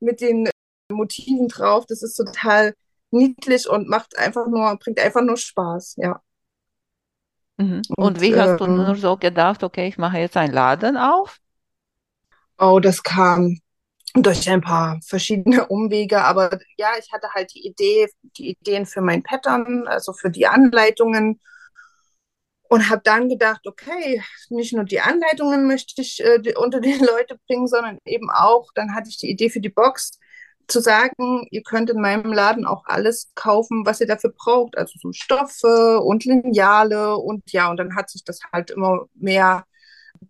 mit 0.00 0.20
den 0.20 0.48
Motiven 0.90 1.48
drauf. 1.48 1.86
Das 1.86 2.02
ist 2.02 2.14
total 2.14 2.74
niedlich 3.10 3.68
und 3.68 3.88
macht 3.88 4.18
einfach 4.18 4.46
nur, 4.46 4.76
bringt 4.76 5.00
einfach 5.00 5.22
nur 5.22 5.36
Spaß, 5.36 5.96
ja. 5.96 6.20
Mhm. 7.56 7.82
Und, 7.88 8.04
und, 8.04 8.20
wie 8.20 8.36
hast 8.36 8.60
du 8.60 8.64
ähm, 8.64 8.76
nur 8.76 8.94
so 8.94 9.16
gedacht, 9.16 9.64
okay, 9.64 9.88
ich 9.88 9.98
mache 9.98 10.18
jetzt 10.18 10.36
einen 10.36 10.54
Laden 10.54 10.96
auf? 10.96 11.38
Oh, 12.58 12.80
das 12.80 13.02
kam 13.02 13.58
durch 14.14 14.48
ein 14.48 14.60
paar 14.60 14.98
verschiedene 15.04 15.66
Umwege, 15.66 16.22
aber 16.22 16.58
ja, 16.76 16.90
ich 16.98 17.12
hatte 17.12 17.28
halt 17.34 17.52
die 17.54 17.66
Idee, 17.66 18.08
die 18.36 18.50
Ideen 18.50 18.86
für 18.86 19.00
mein 19.00 19.22
Pattern, 19.22 19.86
also 19.86 20.12
für 20.12 20.30
die 20.30 20.46
Anleitungen 20.46 21.40
und 22.68 22.90
habe 22.90 23.02
dann 23.04 23.28
gedacht, 23.28 23.66
okay, 23.66 24.22
nicht 24.50 24.74
nur 24.74 24.84
die 24.84 25.00
Anleitungen 25.00 25.66
möchte 25.66 26.00
ich 26.02 26.22
äh, 26.22 26.54
unter 26.56 26.80
die 26.80 26.92
Leute 26.98 27.38
bringen, 27.46 27.66
sondern 27.66 27.98
eben 28.04 28.30
auch, 28.30 28.70
dann 28.74 28.94
hatte 28.94 29.08
ich 29.08 29.18
die 29.18 29.30
Idee 29.30 29.50
für 29.50 29.60
die 29.60 29.68
Box, 29.70 30.18
zu 30.68 30.80
sagen, 30.80 31.46
ihr 31.50 31.62
könnt 31.62 31.90
in 31.90 32.00
meinem 32.00 32.32
Laden 32.32 32.66
auch 32.66 32.84
alles 32.84 33.30
kaufen, 33.34 33.86
was 33.86 34.00
ihr 34.00 34.06
dafür 34.06 34.34
braucht, 34.36 34.76
also 34.76 34.92
so 35.00 35.12
Stoffe 35.12 36.00
und 36.00 36.24
Lineale 36.26 37.16
und 37.16 37.50
ja, 37.52 37.70
und 37.70 37.78
dann 37.78 37.96
hat 37.96 38.10
sich 38.10 38.22
das 38.22 38.40
halt 38.52 38.70
immer 38.70 39.06
mehr 39.14 39.64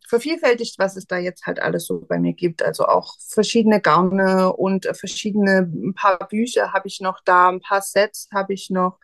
vervielfältigt, 0.06 0.78
was 0.78 0.96
es 0.96 1.06
da 1.06 1.18
jetzt 1.18 1.46
halt 1.46 1.60
alles 1.60 1.86
so 1.86 2.00
bei 2.00 2.18
mir 2.18 2.34
gibt. 2.34 2.62
Also 2.62 2.86
auch 2.86 3.16
verschiedene 3.18 3.80
Gaune 3.80 4.52
und 4.52 4.86
verschiedene, 4.94 5.60
ein 5.60 5.94
paar 5.94 6.18
Bücher 6.28 6.72
habe 6.72 6.88
ich 6.88 7.00
noch 7.00 7.20
da, 7.24 7.48
ein 7.48 7.60
paar 7.60 7.82
Sets 7.82 8.28
habe 8.32 8.52
ich 8.54 8.70
noch. 8.70 8.98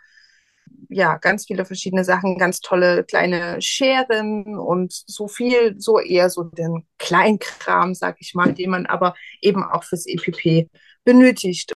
Ja, 0.89 1.17
ganz 1.17 1.47
viele 1.47 1.65
verschiedene 1.65 2.05
Sachen, 2.05 2.39
ganz 2.39 2.61
tolle 2.61 3.05
kleine 3.05 3.61
Scheren 3.61 4.59
und 4.59 4.93
so 4.93 5.29
viel, 5.29 5.75
so 5.79 5.99
eher 5.99 6.31
so 6.31 6.45
den 6.45 6.87
Kleinkram, 6.99 7.95
sag 7.95 8.17
ich 8.21 8.35
mal, 8.35 8.53
den 8.53 8.71
man 8.71 8.87
aber 8.87 9.15
eben 9.41 9.65
auch 9.65 9.85
fürs 9.85 10.07
EPP 10.07 10.69
benötigt. 11.05 11.73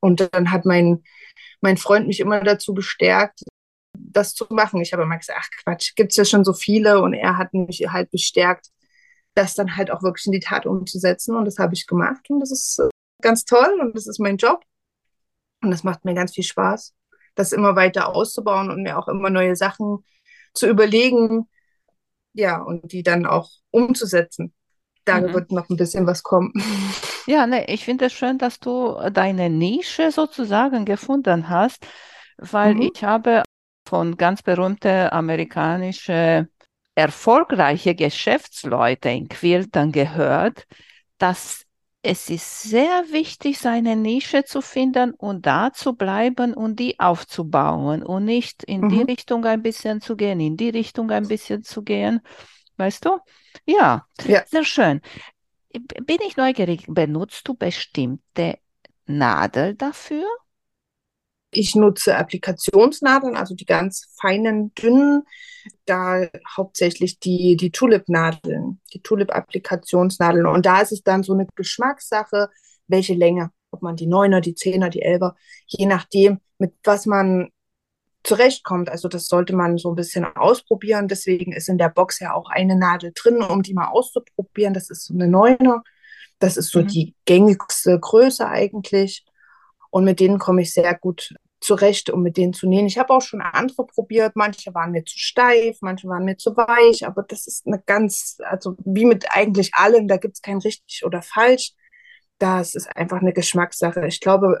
Und 0.00 0.20
dann 0.32 0.50
hat 0.50 0.64
mein, 0.64 1.02
mein 1.60 1.76
Freund 1.76 2.06
mich 2.06 2.20
immer 2.20 2.40
dazu 2.40 2.74
bestärkt, 2.74 3.40
das 3.94 4.34
zu 4.34 4.46
machen. 4.50 4.80
Ich 4.80 4.92
habe 4.92 5.02
immer 5.02 5.18
gesagt, 5.18 5.40
ach 5.42 5.48
Quatsch, 5.62 5.94
gibt 5.94 6.12
es 6.12 6.16
ja 6.16 6.24
schon 6.24 6.44
so 6.44 6.52
viele. 6.52 7.00
Und 7.00 7.14
er 7.14 7.36
hat 7.36 7.52
mich 7.54 7.86
halt 7.88 8.10
bestärkt, 8.10 8.68
das 9.34 9.54
dann 9.54 9.76
halt 9.76 9.90
auch 9.90 10.02
wirklich 10.02 10.26
in 10.26 10.32
die 10.32 10.40
Tat 10.40 10.66
umzusetzen. 10.66 11.36
Und 11.36 11.44
das 11.44 11.58
habe 11.58 11.74
ich 11.74 11.86
gemacht. 11.86 12.28
Und 12.30 12.40
das 12.40 12.50
ist 12.50 12.78
äh, 12.78 12.88
ganz 13.22 13.44
toll 13.44 13.78
und 13.80 13.96
das 13.96 14.06
ist 14.06 14.20
mein 14.20 14.36
Job. 14.36 14.62
Und 15.62 15.70
das 15.70 15.84
macht 15.84 16.04
mir 16.04 16.14
ganz 16.14 16.34
viel 16.34 16.44
Spaß, 16.44 16.94
das 17.34 17.52
immer 17.52 17.76
weiter 17.76 18.14
auszubauen 18.14 18.70
und 18.70 18.82
mir 18.82 18.98
auch 18.98 19.08
immer 19.08 19.30
neue 19.30 19.56
Sachen 19.56 20.04
zu 20.54 20.68
überlegen. 20.68 21.48
Ja, 22.32 22.60
und 22.62 22.92
die 22.92 23.02
dann 23.02 23.26
auch 23.26 23.50
umzusetzen. 23.70 24.54
Da 25.04 25.20
mhm. 25.20 25.32
wird 25.32 25.52
noch 25.52 25.68
ein 25.68 25.76
bisschen 25.76 26.06
was 26.06 26.22
kommen. 26.22 26.52
Ja, 27.26 27.46
ne, 27.46 27.66
ich 27.68 27.84
finde 27.84 28.06
es 28.06 28.12
schön, 28.12 28.38
dass 28.38 28.58
du 28.58 28.96
deine 29.12 29.50
Nische 29.50 30.10
sozusagen 30.10 30.84
gefunden 30.84 31.48
hast, 31.48 31.86
weil 32.38 32.74
mhm. 32.74 32.90
ich 32.92 33.04
habe 33.04 33.42
von 33.86 34.16
ganz 34.16 34.42
berühmten 34.42 35.08
amerikanischen 35.10 36.48
erfolgreiche 36.94 37.94
Geschäftsleute 37.94 39.10
in 39.10 39.28
Quiltern 39.28 39.92
gehört, 39.92 40.66
dass 41.18 41.64
es 42.02 42.30
ist 42.30 42.62
sehr 42.62 43.04
wichtig, 43.10 43.58
seine 43.58 43.94
Nische 43.94 44.44
zu 44.44 44.62
finden 44.62 45.12
und 45.12 45.44
da 45.44 45.72
zu 45.72 45.94
bleiben 45.94 46.54
und 46.54 46.76
die 46.76 46.98
aufzubauen 46.98 48.02
und 48.02 48.24
nicht 48.24 48.62
in 48.64 48.82
mhm. 48.82 48.88
die 48.88 49.02
Richtung 49.02 49.44
ein 49.44 49.62
bisschen 49.62 50.00
zu 50.00 50.16
gehen, 50.16 50.40
in 50.40 50.56
die 50.56 50.70
Richtung 50.70 51.10
ein 51.10 51.28
bisschen 51.28 51.62
zu 51.62 51.82
gehen. 51.82 52.20
Weißt 52.76 53.04
du? 53.04 53.18
Ja, 53.66 54.06
ja. 54.24 54.42
sehr 54.46 54.64
schön. 54.64 55.02
Bin 55.72 56.18
ich 56.26 56.36
neugierig, 56.36 56.86
benutzt 56.88 57.46
du 57.46 57.54
bestimmte 57.54 58.58
Nadel 59.06 59.74
dafür? 59.74 60.26
Ich 61.50 61.74
nutze 61.74 62.16
Applikationsnadeln, 62.16 63.36
also 63.36 63.54
die 63.54 63.66
ganz 63.66 64.14
feinen, 64.20 64.72
dünnen, 64.74 65.24
da 65.84 66.28
hauptsächlich 66.56 67.18
die, 67.18 67.56
die 67.56 67.70
Tulip-Nadeln, 67.70 68.80
die 68.92 69.02
Tulip-Applikationsnadeln. 69.02 70.46
Und 70.46 70.66
da 70.66 70.80
ist 70.80 70.92
es 70.92 71.02
dann 71.02 71.22
so 71.22 71.32
eine 71.32 71.46
Geschmackssache, 71.56 72.50
welche 72.86 73.14
Länge, 73.14 73.50
ob 73.70 73.82
man 73.82 73.96
die 73.96 74.06
Neuner, 74.06 74.40
die 74.40 74.54
Zehner, 74.54 74.90
die 74.90 75.02
Elfer, 75.02 75.34
je 75.66 75.86
nachdem, 75.86 76.40
mit 76.58 76.74
was 76.84 77.06
man 77.06 77.50
zurechtkommt. 78.22 78.90
Also 78.90 79.08
das 79.08 79.26
sollte 79.26 79.54
man 79.54 79.78
so 79.78 79.90
ein 79.90 79.96
bisschen 79.96 80.24
ausprobieren. 80.24 81.08
Deswegen 81.08 81.52
ist 81.52 81.68
in 81.68 81.78
der 81.78 81.88
Box 81.88 82.20
ja 82.20 82.34
auch 82.34 82.50
eine 82.50 82.76
Nadel 82.76 83.12
drin, 83.14 83.42
um 83.42 83.62
die 83.62 83.74
mal 83.74 83.88
auszuprobieren. 83.88 84.74
Das 84.74 84.90
ist 84.90 85.06
so 85.06 85.14
eine 85.14 85.28
Neuner. 85.28 85.82
Das 86.38 86.56
ist 86.56 86.70
so 86.70 86.80
mhm. 86.80 86.86
die 86.88 87.14
gängigste 87.24 87.98
Größe 87.98 88.46
eigentlich. 88.46 89.24
Und 89.90 90.04
mit 90.04 90.20
denen 90.20 90.38
komme 90.38 90.62
ich 90.62 90.72
sehr 90.72 90.96
gut 90.96 91.34
zurecht, 91.60 92.10
um 92.10 92.22
mit 92.22 92.36
denen 92.36 92.52
zu 92.52 92.68
nähen. 92.68 92.86
Ich 92.86 92.98
habe 92.98 93.12
auch 93.12 93.20
schon 93.20 93.42
andere 93.42 93.86
probiert. 93.86 94.34
Manche 94.34 94.74
waren 94.74 94.92
mir 94.92 95.04
zu 95.04 95.18
steif, 95.18 95.78
manche 95.82 96.08
waren 96.08 96.24
mir 96.24 96.36
zu 96.36 96.56
weich. 96.56 97.06
Aber 97.06 97.22
das 97.22 97.46
ist 97.46 97.66
eine 97.66 97.80
ganz, 97.84 98.38
also 98.44 98.76
wie 98.84 99.04
mit 99.04 99.26
eigentlich 99.30 99.74
allem, 99.74 100.08
da 100.08 100.16
gibt 100.16 100.36
es 100.36 100.42
kein 100.42 100.58
richtig 100.58 101.04
oder 101.04 101.22
falsch. 101.22 101.72
Das 102.38 102.74
ist 102.74 102.88
einfach 102.96 103.20
eine 103.20 103.34
Geschmackssache. 103.34 104.06
Ich 104.06 104.20
glaube, 104.20 104.58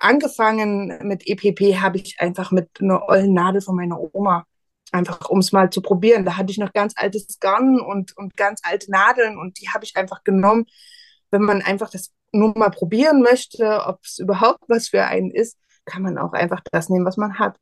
angefangen 0.00 0.98
mit 1.06 1.26
EPP 1.26 1.80
habe 1.80 1.98
ich 1.98 2.18
einfach 2.20 2.50
mit 2.50 2.70
einer 2.80 3.06
ollen 3.08 3.34
Nadel 3.34 3.60
von 3.60 3.76
meiner 3.76 3.98
Oma. 4.14 4.46
Einfach 4.90 5.28
um 5.28 5.40
es 5.40 5.52
mal 5.52 5.68
zu 5.68 5.82
probieren. 5.82 6.24
Da 6.24 6.38
hatte 6.38 6.50
ich 6.50 6.58
noch 6.58 6.72
ganz 6.72 6.94
altes 6.96 7.38
Garn 7.40 7.78
und, 7.78 8.16
und 8.16 8.36
ganz 8.36 8.60
alte 8.62 8.90
Nadeln 8.90 9.38
und 9.38 9.60
die 9.60 9.68
habe 9.68 9.84
ich 9.84 9.96
einfach 9.96 10.24
genommen. 10.24 10.64
Wenn 11.30 11.42
man 11.42 11.60
einfach 11.60 11.90
das 11.90 12.14
nur 12.32 12.56
mal 12.56 12.70
probieren 12.70 13.22
möchte, 13.22 13.84
ob 13.86 14.00
es 14.04 14.18
überhaupt 14.18 14.64
was 14.68 14.88
für 14.88 15.04
einen 15.04 15.30
ist, 15.30 15.56
kann 15.84 16.02
man 16.02 16.18
auch 16.18 16.32
einfach 16.32 16.60
das 16.70 16.88
nehmen, 16.88 17.06
was 17.06 17.16
man 17.16 17.38
hat. 17.38 17.56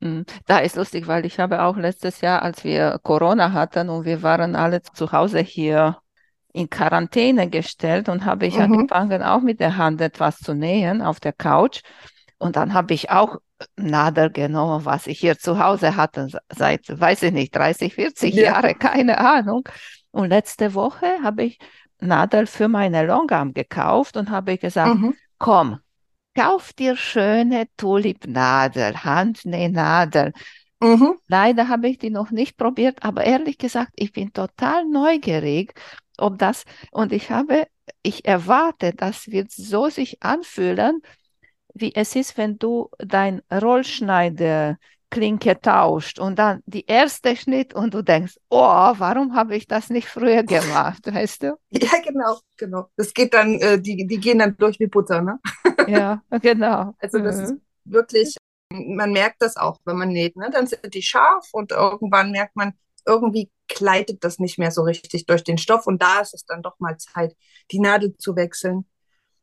Hm. 0.00 0.24
Da 0.46 0.58
ist 0.58 0.76
lustig, 0.76 1.06
weil 1.06 1.26
ich 1.26 1.38
habe 1.40 1.62
auch 1.62 1.76
letztes 1.76 2.20
Jahr, 2.20 2.42
als 2.42 2.64
wir 2.64 3.00
Corona 3.02 3.52
hatten 3.52 3.88
und 3.88 4.04
wir 4.04 4.22
waren 4.22 4.54
alle 4.56 4.82
zu 4.82 5.12
Hause 5.12 5.40
hier 5.40 5.98
in 6.52 6.70
Quarantäne 6.70 7.48
gestellt 7.48 8.08
und 8.08 8.24
habe 8.24 8.46
ich 8.46 8.56
mhm. 8.56 8.62
angefangen, 8.62 9.22
auch 9.22 9.40
mit 9.40 9.60
der 9.60 9.76
Hand 9.76 10.00
etwas 10.00 10.38
zu 10.38 10.54
nähen 10.54 11.02
auf 11.02 11.20
der 11.20 11.32
Couch. 11.32 11.82
Und 12.38 12.56
dann 12.56 12.74
habe 12.74 12.94
ich 12.94 13.10
auch 13.10 13.36
Nadel 13.76 14.30
genommen, 14.30 14.84
was 14.84 15.06
ich 15.06 15.18
hier 15.18 15.38
zu 15.38 15.58
Hause 15.58 15.96
hatte, 15.96 16.28
seit, 16.48 16.82
weiß 16.88 17.24
ich 17.24 17.32
nicht, 17.32 17.54
30, 17.54 17.94
40 17.94 18.34
ja. 18.34 18.42
Jahre, 18.44 18.74
keine 18.74 19.18
Ahnung. 19.18 19.68
Und 20.10 20.28
letzte 20.28 20.74
Woche 20.74 21.22
habe 21.22 21.44
ich 21.44 21.58
Nadel 22.00 22.46
für 22.46 22.68
meine 22.68 23.06
Longarm 23.06 23.52
gekauft 23.52 24.16
und 24.16 24.30
habe 24.30 24.58
gesagt, 24.58 24.96
mhm. 24.96 25.14
komm, 25.38 25.80
kauf 26.34 26.72
dir 26.72 26.96
schöne 26.96 27.66
Tulipnadel, 27.76 29.04
Handnähnadel. 29.04 30.32
Mhm. 30.80 31.16
Leider 31.26 31.68
habe 31.68 31.88
ich 31.88 31.98
die 31.98 32.10
noch 32.10 32.30
nicht 32.30 32.56
probiert, 32.56 33.02
aber 33.02 33.24
ehrlich 33.24 33.58
gesagt, 33.58 33.92
ich 33.96 34.12
bin 34.12 34.32
total 34.32 34.84
neugierig, 34.84 35.74
ob 36.18 36.38
das, 36.38 36.64
und 36.92 37.12
ich 37.12 37.30
habe, 37.30 37.66
ich 38.02 38.24
erwarte, 38.24 38.92
das 38.92 39.28
wird 39.28 39.50
so 39.50 39.88
sich 39.88 40.22
anfühlen, 40.22 41.02
wie 41.74 41.94
es 41.94 42.14
ist, 42.14 42.36
wenn 42.36 42.58
du 42.58 42.88
dein 42.98 43.42
Rollschneider 43.52 44.78
Klinke 45.10 45.60
tauscht 45.60 46.18
und 46.18 46.38
dann 46.38 46.62
die 46.66 46.86
erste 46.86 47.34
Schnitt 47.36 47.74
und 47.74 47.94
du 47.94 48.02
denkst, 48.02 48.36
oh, 48.50 48.58
warum 48.58 49.34
habe 49.34 49.56
ich 49.56 49.66
das 49.66 49.90
nicht 49.90 50.08
früher 50.08 50.42
gemacht, 50.42 51.06
weißt 51.12 51.44
du? 51.44 51.58
Ja, 51.70 51.92
genau, 52.04 52.38
genau. 52.56 52.90
Das 52.96 53.14
geht 53.14 53.34
dann, 53.34 53.58
äh, 53.60 53.80
die, 53.80 54.06
die 54.06 54.18
gehen 54.18 54.38
dann 54.38 54.56
durch 54.56 54.78
wie 54.78 54.86
Butter, 54.86 55.22
ne? 55.22 55.38
Ja, 55.88 56.22
genau. 56.42 56.94
Also 57.00 57.18
das 57.18 57.36
mhm. 57.36 57.42
ist 57.42 57.54
wirklich, 57.84 58.36
man 58.70 59.12
merkt 59.12 59.40
das 59.40 59.56
auch, 59.56 59.78
wenn 59.84 59.96
man 59.96 60.10
näht, 60.10 60.36
ne? 60.36 60.50
Dann 60.52 60.66
sind 60.66 60.92
die 60.92 61.02
scharf 61.02 61.48
und 61.52 61.72
irgendwann 61.72 62.30
merkt 62.30 62.56
man, 62.56 62.74
irgendwie 63.06 63.50
gleitet 63.68 64.22
das 64.22 64.38
nicht 64.38 64.58
mehr 64.58 64.70
so 64.70 64.82
richtig 64.82 65.24
durch 65.26 65.44
den 65.44 65.56
Stoff 65.56 65.86
und 65.86 66.02
da 66.02 66.20
ist 66.20 66.34
es 66.34 66.44
dann 66.44 66.62
doch 66.62 66.78
mal 66.78 66.98
Zeit, 66.98 67.34
die 67.70 67.80
Nadel 67.80 68.14
zu 68.18 68.36
wechseln. 68.36 68.86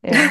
Ja. 0.02 0.30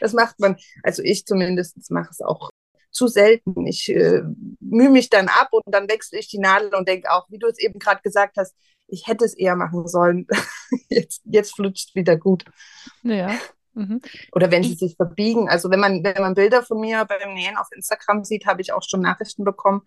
das 0.00 0.14
macht 0.14 0.40
man, 0.40 0.56
also 0.82 1.02
ich 1.02 1.26
zumindest 1.26 1.90
mache 1.90 2.08
es 2.10 2.22
auch 2.22 2.50
zu 2.96 3.06
selten. 3.06 3.66
Ich 3.66 3.88
äh, 3.88 4.22
mühe 4.60 4.90
mich 4.90 5.10
dann 5.10 5.28
ab 5.28 5.48
und 5.50 5.62
dann 5.66 5.88
wechsle 5.88 6.18
ich 6.18 6.28
die 6.28 6.38
Nadel 6.38 6.74
und 6.74 6.88
denke 6.88 7.10
auch, 7.10 7.26
wie 7.30 7.38
du 7.38 7.46
es 7.46 7.58
eben 7.58 7.78
gerade 7.78 8.00
gesagt 8.02 8.36
hast, 8.38 8.54
ich 8.88 9.06
hätte 9.06 9.24
es 9.24 9.34
eher 9.34 9.56
machen 9.56 9.86
sollen. 9.86 10.26
jetzt, 10.88 11.22
jetzt 11.24 11.54
flutscht 11.54 11.94
wieder 11.94 12.16
gut. 12.16 12.44
Ja. 13.02 13.34
Mhm. 13.74 14.00
Oder 14.32 14.50
wenn 14.50 14.62
sie 14.62 14.74
sich 14.74 14.96
verbiegen. 14.96 15.48
Also 15.48 15.70
wenn 15.70 15.80
man, 15.80 16.02
wenn 16.02 16.22
man 16.22 16.34
Bilder 16.34 16.62
von 16.62 16.80
mir 16.80 17.04
beim 17.04 17.34
Nähen 17.34 17.56
auf 17.56 17.68
Instagram 17.74 18.24
sieht, 18.24 18.46
habe 18.46 18.62
ich 18.62 18.72
auch 18.72 18.82
schon 18.82 19.02
Nachrichten 19.02 19.44
bekommen, 19.44 19.82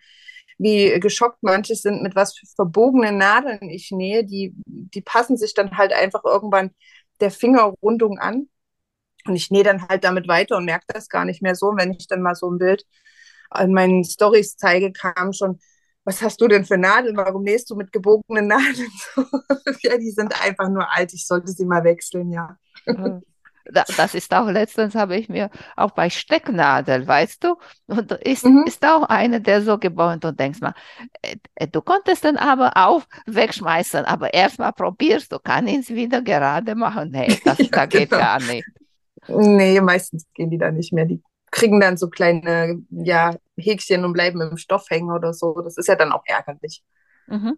wie 0.60 1.00
geschockt 1.00 1.40
manche 1.42 1.76
sind, 1.76 2.04
mit 2.04 2.16
was 2.16 2.38
für 2.38 2.46
verbogenen 2.46 3.18
Nadeln 3.18 3.70
ich 3.70 3.90
nähe. 3.92 4.24
Die, 4.24 4.54
die 4.66 5.02
passen 5.02 5.38
sich 5.38 5.54
dann 5.56 5.78
halt 5.78 5.94
einfach 5.94 6.24
irgendwann 6.24 6.72
der 7.20 7.32
Fingerrundung 7.32 8.20
an. 8.20 8.50
Und 9.26 9.36
ich 9.36 9.52
nähe 9.52 9.64
dann 9.64 9.88
halt 9.88 10.04
damit 10.04 10.28
weiter 10.28 10.58
und 10.58 10.66
merke 10.66 10.86
das 10.88 11.10
gar 11.10 11.26
nicht 11.26 11.42
mehr 11.42 11.56
so. 11.56 11.68
Und 11.68 11.80
wenn 11.80 11.92
ich 11.92 12.08
dann 12.08 12.22
mal 12.22 12.36
so 12.36 12.50
ein 12.50 12.58
Bild 12.58 12.86
an 13.50 13.74
meinen 13.74 14.04
Stories 14.04 14.56
zeige, 14.56 14.92
kam 14.92 15.34
schon, 15.34 15.60
was 16.06 16.22
hast 16.22 16.40
du 16.42 16.48
denn 16.48 16.66
für 16.66 16.78
Nadeln? 16.78 17.18
Warum 17.18 17.44
nähst 17.44 17.70
du 17.70 17.76
mit 17.76 17.92
gebogenen 17.92 18.48
Nadeln? 18.48 18.92
ja, 19.82 19.98
die 19.98 20.12
sind 20.12 20.34
einfach 20.44 20.70
nur 20.70 20.90
alt. 20.92 21.14
Ich 21.14 21.28
sollte 21.28 21.52
sie 21.52 21.66
mal 21.66 21.84
wechseln, 21.84 22.32
ja. 22.32 22.58
Das 23.72 24.16
ist 24.16 24.34
auch 24.34 24.50
letztens 24.50 24.96
habe 24.96 25.16
ich 25.16 25.30
mir 25.30 25.50
auch 25.76 25.92
bei 25.92 26.10
Stecknadel, 26.10 27.08
weißt 27.08 27.44
du, 27.44 27.56
und 27.88 28.12
ist, 28.14 28.46
mhm. 28.46 28.64
ist 28.66 28.84
auch 28.84 29.04
eine, 29.04 29.42
der 29.42 29.62
so 29.62 29.78
geboren 29.78 30.20
und 30.24 30.40
denkst 30.40 30.62
mal, 30.62 30.74
äh, 31.22 31.68
du 31.68 31.82
konntest 31.82 32.24
den 32.24 32.38
aber 32.38 32.72
auch 32.76 33.04
wegschmeißen, 33.28 34.06
aber 34.06 34.34
erstmal 34.34 34.74
probierst 34.74 35.32
du, 35.32 35.40
kann 35.40 35.68
ihn 35.68 35.88
wieder 35.88 36.22
gerade 36.22 36.74
machen. 36.76 37.12
Nee, 37.12 37.40
das 37.46 37.58
ja, 37.60 37.68
da 37.70 37.86
geht 37.86 38.10
genau. 38.10 38.22
gar 38.22 38.40
nicht. 38.42 38.66
Nee, 39.30 39.82
meistens 39.82 40.26
gehen 40.34 40.50
die 40.50 40.58
da 40.58 40.72
nicht 40.72 40.94
mehr. 40.94 41.06
Die 41.06 41.22
kriegen 41.52 41.80
dann 41.80 41.98
so 41.98 42.10
kleine 42.10 42.82
ja, 42.90 43.36
Häkchen 43.58 44.06
und 44.06 44.14
bleiben 44.14 44.42
im 44.42 44.58
Stoff 44.58 44.90
hängen 44.90 45.12
oder 45.12 45.34
so. 45.34 45.62
Das 45.62 45.78
ist 45.78 45.88
ja 45.88 45.96
dann 45.96 46.12
auch 46.12 46.24
ärgerlich. 46.26 46.84
Mhm. 47.28 47.58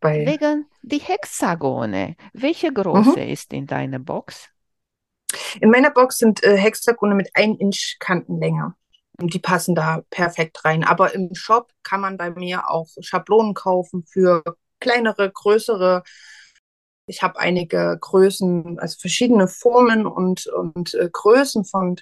Bei 0.00 0.26
Wegen 0.26 0.66
die 0.82 0.98
Hexagone. 0.98 2.16
Welche 2.32 2.72
Größe 2.72 3.20
mhm. 3.20 3.28
ist 3.28 3.52
in 3.52 3.66
deiner 3.66 4.00
Box? 4.00 4.48
In 5.60 5.70
meiner 5.70 5.90
Box 5.90 6.18
sind 6.18 6.42
äh, 6.42 6.56
Hexagone 6.56 7.14
mit 7.14 7.30
1 7.34 7.60
Inch 7.60 7.96
Kantenlänge. 8.00 8.74
Die 9.20 9.38
passen 9.38 9.74
da 9.74 10.02
perfekt 10.10 10.64
rein. 10.64 10.84
Aber 10.84 11.14
im 11.14 11.34
Shop 11.34 11.70
kann 11.82 12.00
man 12.00 12.16
bei 12.16 12.30
mir 12.30 12.68
auch 12.68 12.88
Schablonen 13.00 13.54
kaufen 13.54 14.04
für 14.10 14.42
kleinere, 14.80 15.30
größere 15.30 16.02
ich 17.06 17.22
habe 17.22 17.38
einige 17.38 17.96
Größen, 18.00 18.78
also 18.78 18.96
verschiedene 19.00 19.48
Formen 19.48 20.06
und, 20.06 20.46
und 20.46 20.94
äh, 20.94 21.08
Größen 21.12 21.64
von 21.64 21.96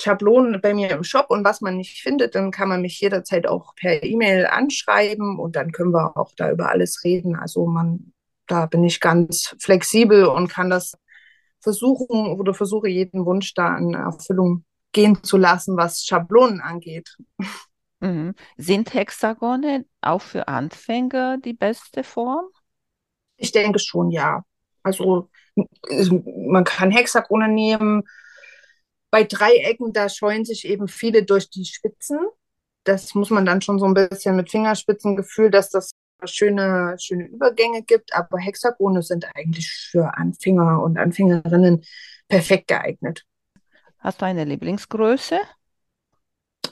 Schablonen 0.00 0.60
bei 0.60 0.74
mir 0.74 0.90
im 0.90 1.04
Shop 1.04 1.26
und 1.30 1.44
was 1.44 1.60
man 1.60 1.76
nicht 1.76 2.02
findet, 2.02 2.34
dann 2.34 2.50
kann 2.50 2.68
man 2.68 2.82
mich 2.82 3.00
jederzeit 3.00 3.46
auch 3.46 3.74
per 3.76 4.02
E-Mail 4.02 4.46
anschreiben 4.46 5.38
und 5.38 5.54
dann 5.56 5.70
können 5.70 5.92
wir 5.92 6.16
auch 6.16 6.32
da 6.36 6.50
über 6.50 6.70
alles 6.70 7.04
reden. 7.04 7.36
Also 7.36 7.66
man, 7.66 8.12
da 8.48 8.66
bin 8.66 8.82
ich 8.82 9.00
ganz 9.00 9.54
flexibel 9.60 10.26
und 10.26 10.48
kann 10.48 10.68
das 10.68 10.94
versuchen 11.60 12.26
oder 12.26 12.54
versuche 12.54 12.88
jeden 12.88 13.24
Wunsch 13.24 13.54
da 13.54 13.76
in 13.78 13.94
Erfüllung 13.94 14.64
gehen 14.92 15.22
zu 15.22 15.36
lassen, 15.36 15.76
was 15.76 16.04
Schablonen 16.04 16.60
angeht. 16.60 17.16
Mhm. 18.00 18.34
Sind 18.56 18.92
Hexagone 18.92 19.86
auch 20.02 20.20
für 20.20 20.48
Anfänger 20.48 21.38
die 21.38 21.54
beste 21.54 22.04
Form? 22.04 22.46
Ich 23.36 23.52
denke 23.52 23.78
schon, 23.78 24.10
ja. 24.10 24.44
Also 24.82 25.30
man 25.54 26.64
kann 26.64 26.90
Hexagone 26.90 27.48
nehmen. 27.48 28.02
Bei 29.10 29.24
Dreiecken, 29.24 29.92
da 29.92 30.08
scheuen 30.08 30.44
sich 30.44 30.66
eben 30.66 30.88
viele 30.88 31.24
durch 31.24 31.48
die 31.50 31.64
Spitzen. 31.64 32.18
Das 32.84 33.14
muss 33.14 33.30
man 33.30 33.46
dann 33.46 33.62
schon 33.62 33.78
so 33.78 33.86
ein 33.86 33.94
bisschen 33.94 34.36
mit 34.36 34.50
Fingerspitzengefühl, 34.50 35.50
dass 35.50 35.70
das 35.70 35.92
schöne, 36.24 36.96
schöne 36.98 37.26
Übergänge 37.28 37.82
gibt. 37.82 38.14
Aber 38.14 38.38
Hexagone 38.38 39.02
sind 39.02 39.26
eigentlich 39.34 39.70
für 39.90 40.16
Anfänger 40.16 40.82
und 40.82 40.98
Anfängerinnen 40.98 41.84
perfekt 42.28 42.68
geeignet. 42.68 43.24
Hast 43.98 44.20
du 44.22 44.26
eine 44.26 44.44
Lieblingsgröße? 44.44 45.40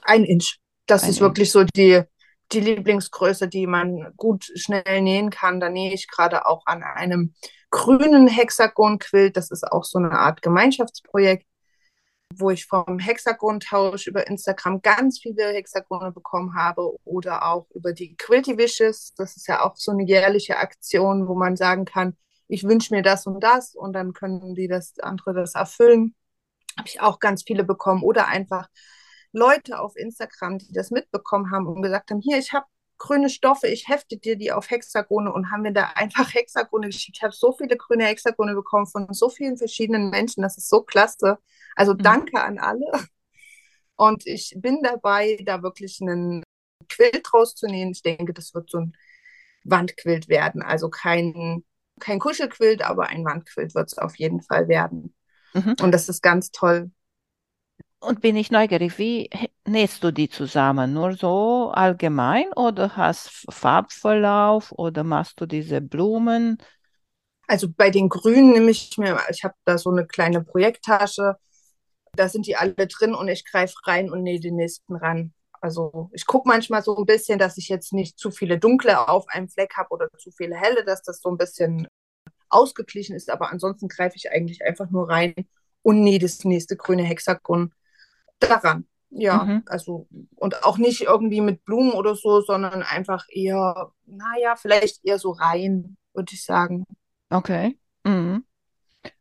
Ein 0.03 0.25
Inch. 0.25 0.59
Das 0.87 1.03
Ein 1.03 1.11
ist 1.11 1.21
Inch. 1.21 1.21
wirklich 1.21 1.51
so 1.51 1.65
die, 1.65 2.03
die 2.53 2.61
Lieblingsgröße, 2.61 3.49
die 3.49 3.67
man 3.67 4.13
gut 4.17 4.47
schnell 4.55 5.03
nähen 5.03 5.31
kann. 5.31 5.61
Da 5.61 5.69
nähe 5.69 5.93
ich 5.93 6.09
gerade 6.09 6.47
auch 6.47 6.63
an 6.67 6.83
einem 6.83 7.35
grünen 7.71 8.29
Hexagon-Quilt. 8.29 9.37
Das 9.37 9.51
ist 9.51 9.65
auch 9.65 9.85
so 9.85 9.99
eine 9.99 10.13
Art 10.13 10.43
Gemeinschaftsprojekt, 10.43 11.47
wo 12.35 12.51
ich 12.51 12.67
vom 12.67 12.99
Hexagon-Tausch 12.99 14.07
über 14.07 14.27
Instagram 14.27 14.83
ganz 14.83 15.19
viele 15.21 15.53
Hexagone 15.53 16.13
bekommen 16.13 16.55
habe 16.55 16.97
oder 17.05 17.47
auch 17.47 17.71
über 17.71 17.93
die 17.93 18.17
Quilty 18.17 18.59
Wishes. 18.59 19.15
Das 19.17 19.37
ist 19.37 19.49
ja 19.49 19.65
auch 19.65 19.77
so 19.77 19.93
eine 19.93 20.05
jährliche 20.05 20.59
Aktion, 20.59 21.29
wo 21.29 21.35
man 21.35 21.57
sagen 21.57 21.85
kann, 21.85 22.17
ich 22.49 22.65
wünsche 22.65 22.95
mir 22.95 23.03
das 23.03 23.27
und 23.27 23.41
das 23.41 23.75
und 23.75 23.95
dann 23.95 24.13
können 24.13 24.55
die 24.55 24.69
das 24.69 24.99
andere 24.99 25.33
das 25.33 25.55
erfüllen. 25.55 26.15
Habe 26.79 26.89
ich 26.89 27.01
auch 27.01 27.19
ganz 27.19 27.45
viele 27.47 27.65
bekommen 27.65 28.03
oder 28.03 28.29
einfach 28.29 28.69
Leute 29.33 29.79
auf 29.81 29.97
Instagram, 29.97 30.59
die 30.59 30.73
das 30.73 30.91
mitbekommen 30.91 31.51
haben 31.51 31.67
und 31.67 31.83
gesagt 31.83 32.11
haben, 32.11 32.21
hier, 32.21 32.39
ich 32.39 32.53
habe 32.53 32.67
grüne 32.99 33.29
Stoffe, 33.29 33.67
ich 33.67 33.89
hefte 33.89 34.17
dir 34.17 34.37
die 34.37 34.53
auf 34.53 34.71
Hexagone 34.71 35.33
und 35.33 35.51
haben 35.51 35.63
mir 35.63 35.73
da 35.73 35.91
einfach 35.95 36.33
Hexagone 36.33 36.87
geschickt. 36.87 37.19
Ich 37.19 37.23
habe 37.23 37.35
so 37.35 37.53
viele 37.53 37.77
grüne 37.77 38.05
Hexagone 38.05 38.55
bekommen 38.55 38.87
von 38.87 39.13
so 39.13 39.29
vielen 39.29 39.57
verschiedenen 39.57 40.11
Menschen, 40.11 40.43
das 40.43 40.57
ist 40.57 40.69
so 40.69 40.83
klasse. 40.83 41.39
Also 41.75 41.95
mhm. 41.95 41.99
danke 41.99 42.41
an 42.41 42.59
alle. 42.59 42.87
Und 43.97 44.27
ich 44.27 44.55
bin 44.57 44.83
dabei, 44.83 45.39
da 45.45 45.63
wirklich 45.63 46.01
einen 46.01 46.43
Quilt 46.89 47.33
rauszunehmen. 47.33 47.93
Ich 47.93 48.03
denke, 48.03 48.33
das 48.33 48.55
wird 48.55 48.71
so 48.71 48.79
ein 48.79 48.97
Wandquilt 49.65 50.29
werden. 50.29 50.63
Also 50.63 50.89
kein, 50.91 51.65
kein 52.01 52.19
Kuschelquilt, 52.19 52.83
aber 52.83 53.09
ein 53.09 53.25
Wandquilt 53.25 53.75
wird 53.75 53.89
es 53.89 53.99
auf 53.99 54.17
jeden 54.17 54.43
Fall 54.43 54.69
werden. 54.69 55.15
Mhm. 55.55 55.77
Und 55.81 55.93
das 55.93 56.09
ist 56.09 56.23
ganz 56.23 56.51
toll. 56.51 56.91
Und 58.03 58.21
bin 58.21 58.35
ich 58.35 58.51
neugierig, 58.51 58.99
wie 58.99 59.31
nähst 59.65 60.03
du 60.03 60.11
die 60.11 60.29
zusammen? 60.29 60.93
Nur 60.93 61.13
so 61.13 61.71
allgemein 61.73 62.53
oder 62.55 62.97
hast 62.97 63.47
Farbverlauf 63.49 64.73
oder 64.73 65.05
machst 65.05 65.41
du 65.41 65.47
diese 65.47 65.81
Blumen? 65.81 66.59
Also 67.47 67.69
bei 67.69 67.91
den 67.91 68.09
Grünen 68.09 68.53
nehme 68.53 68.73
ich 68.73 68.99
mir, 68.99 69.21
ich 69.31 69.45
habe 69.45 69.55
da 69.65 69.79
so 69.79 69.91
eine 69.91 70.05
kleine 70.05 70.43
Projekttasche, 70.43 71.37
da 72.17 72.29
sind 72.29 72.49
die 72.49 72.57
alle 72.57 72.75
drin 72.75 73.15
und 73.15 73.29
ich 73.29 73.45
greife 73.45 73.75
rein 73.85 74.11
und 74.11 74.25
nähe 74.25 74.41
den 74.41 74.57
nächsten 74.57 74.97
ran. 74.97 75.33
Also 75.61 76.11
ich 76.13 76.27
gucke 76.27 76.49
manchmal 76.49 76.83
so 76.83 76.97
ein 76.97 77.07
bisschen, 77.07 77.39
dass 77.39 77.57
ich 77.57 77.69
jetzt 77.69 77.93
nicht 77.93 78.19
zu 78.19 78.33
viele 78.33 78.59
dunkle 78.59 79.09
auf 79.09 79.29
einem 79.29 79.49
Fleck 79.49 79.75
habe 79.77 79.91
oder 79.91 80.09
zu 80.19 80.33
viele 80.33 80.57
helle, 80.57 80.85
dass 80.85 81.03
das 81.03 81.21
so 81.21 81.31
ein 81.31 81.39
bisschen 81.39 81.87
ausgeglichen 82.49 83.15
ist. 83.15 83.31
Aber 83.31 83.53
ansonsten 83.53 83.87
greife 83.87 84.17
ich 84.17 84.33
eigentlich 84.33 84.65
einfach 84.65 84.91
nur 84.91 85.09
rein 85.09 85.35
und 85.83 86.03
nähe 86.03 86.19
das 86.19 86.45
nächste 86.45 86.77
grüne 86.77 87.05
Hexagon 87.05 87.73
daran. 88.43 88.87
Ja, 89.15 89.45
mhm. 89.45 89.63
also 89.67 90.09
und 90.37 90.65
auch 90.65 90.79
nicht 90.79 91.03
irgendwie 91.03 91.43
mit 91.43 91.65
Blumen 91.65 91.93
oder 91.93 92.15
so, 92.15 92.41
sondern 92.41 92.83
einfach 92.83 93.27
eher, 93.29 93.93
naja, 94.07 94.57
vielleicht 94.57 95.05
eher 95.05 95.19
so 95.19 95.33
rein, 95.33 95.97
würde 96.15 96.33
ich 96.33 96.45
sagen. 96.45 96.85
Okay. 97.29 97.79
Mhm. 98.05 98.45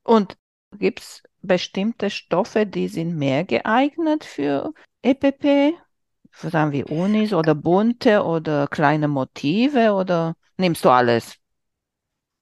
Und 0.03 0.37
gibt 0.77 1.01
es 1.01 1.23
bestimmte 1.41 2.09
Stoffe, 2.09 2.65
die 2.65 2.87
sind 2.87 3.17
mehr 3.17 3.43
geeignet 3.43 4.23
für 4.23 4.73
EPP? 5.01 5.73
Sagen 6.31 6.71
wir 6.71 6.89
Unis 6.89 7.33
oder 7.33 7.53
bunte 7.53 8.23
oder 8.23 8.67
kleine 8.67 9.09
Motive 9.09 9.91
oder 9.91 10.35
nimmst 10.55 10.85
du 10.85 10.89
alles? 10.89 11.35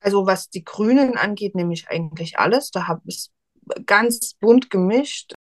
Also 0.01 0.27
was 0.27 0.49
die 0.49 0.63
Grünen 0.63 1.17
angeht, 1.17 1.55
nehme 1.55 1.73
ich 1.73 1.89
eigentlich 1.89 2.37
alles. 2.37 2.69
Da 2.69 2.87
habe 2.87 3.01
ich 3.05 3.31
ganz 3.85 4.35
bunt 4.35 4.69
gemischt 4.69 5.33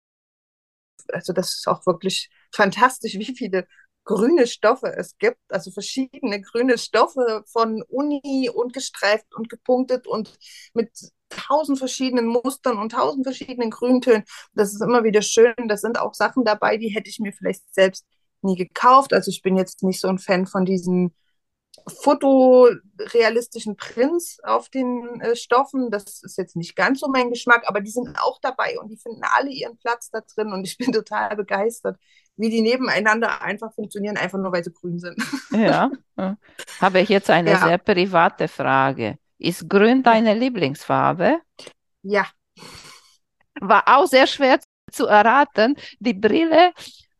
also 1.13 1.33
das 1.33 1.55
ist 1.55 1.67
auch 1.67 1.85
wirklich 1.85 2.29
fantastisch, 2.51 3.15
wie 3.15 3.35
viele 3.35 3.67
grüne 4.07 4.47
Stoffe 4.47 4.87
es 4.95 5.17
gibt, 5.17 5.39
also 5.49 5.69
verschiedene 5.69 6.41
grüne 6.41 6.77
Stoffe 6.77 7.43
von 7.47 7.83
Uni 7.89 8.49
und 8.53 8.73
gestreift 8.73 9.35
und 9.35 9.49
gepunktet 9.49 10.07
und 10.07 10.37
mit 10.73 10.89
tausend 11.29 11.77
verschiedenen 11.77 12.25
Mustern 12.25 12.77
und 12.77 12.93
tausend 12.93 13.25
verschiedenen 13.25 13.69
Grüntönen. 13.69 14.23
Das 14.53 14.73
ist 14.73 14.81
immer 14.81 15.03
wieder 15.03 15.21
schön. 15.21 15.53
Das 15.67 15.81
sind 15.81 15.99
auch 15.99 16.13
Sachen 16.13 16.45
dabei, 16.45 16.77
die 16.77 16.89
hätte 16.89 17.09
ich 17.09 17.19
mir 17.19 17.33
vielleicht 17.33 17.63
selbst 17.73 18.05
nie 18.41 18.55
gekauft. 18.55 19.13
Also 19.13 19.29
ich 19.29 19.41
bin 19.41 19.57
jetzt 19.57 19.83
nicht 19.83 19.99
so 19.99 20.07
ein 20.07 20.19
Fan 20.19 20.47
von 20.47 20.65
diesen 20.65 21.13
fotorealistischen 21.87 23.77
Prints 23.77 24.39
auf 24.43 24.69
den 24.69 25.21
äh, 25.21 25.35
Stoffen. 25.35 25.91
Das 25.91 26.23
ist 26.23 26.37
jetzt 26.37 26.55
nicht 26.55 26.75
ganz 26.75 26.99
so 26.99 27.07
mein 27.07 27.29
Geschmack, 27.29 27.63
aber 27.67 27.81
die 27.81 27.91
sind 27.91 28.17
auch 28.19 28.39
dabei 28.41 28.79
und 28.79 28.89
die 28.89 28.97
finden 28.97 29.21
alle 29.35 29.49
ihren 29.49 29.77
Platz 29.77 30.09
da 30.09 30.21
drin 30.21 30.51
und 30.51 30.65
ich 30.65 30.77
bin 30.77 30.91
total 30.93 31.35
begeistert, 31.35 31.97
wie 32.35 32.49
die 32.49 32.61
nebeneinander 32.61 33.41
einfach 33.41 33.73
funktionieren, 33.73 34.17
einfach 34.17 34.39
nur 34.39 34.51
weil 34.51 34.63
sie 34.63 34.73
grün 34.73 34.99
sind. 34.99 35.17
Ja, 35.51 35.89
habe 36.79 36.99
ich 36.99 37.09
jetzt 37.09 37.29
eine 37.29 37.51
ja. 37.51 37.65
sehr 37.65 37.77
private 37.77 38.47
Frage. 38.47 39.17
Ist 39.39 39.69
grün 39.69 40.03
deine 40.03 40.33
Lieblingsfarbe? 40.33 41.39
Ja. 42.03 42.27
War 43.59 43.83
auch 43.87 44.07
sehr 44.07 44.27
schwer 44.27 44.59
zu 44.91 45.07
erraten. 45.07 45.75
Die 45.99 46.13
Brille 46.13 46.71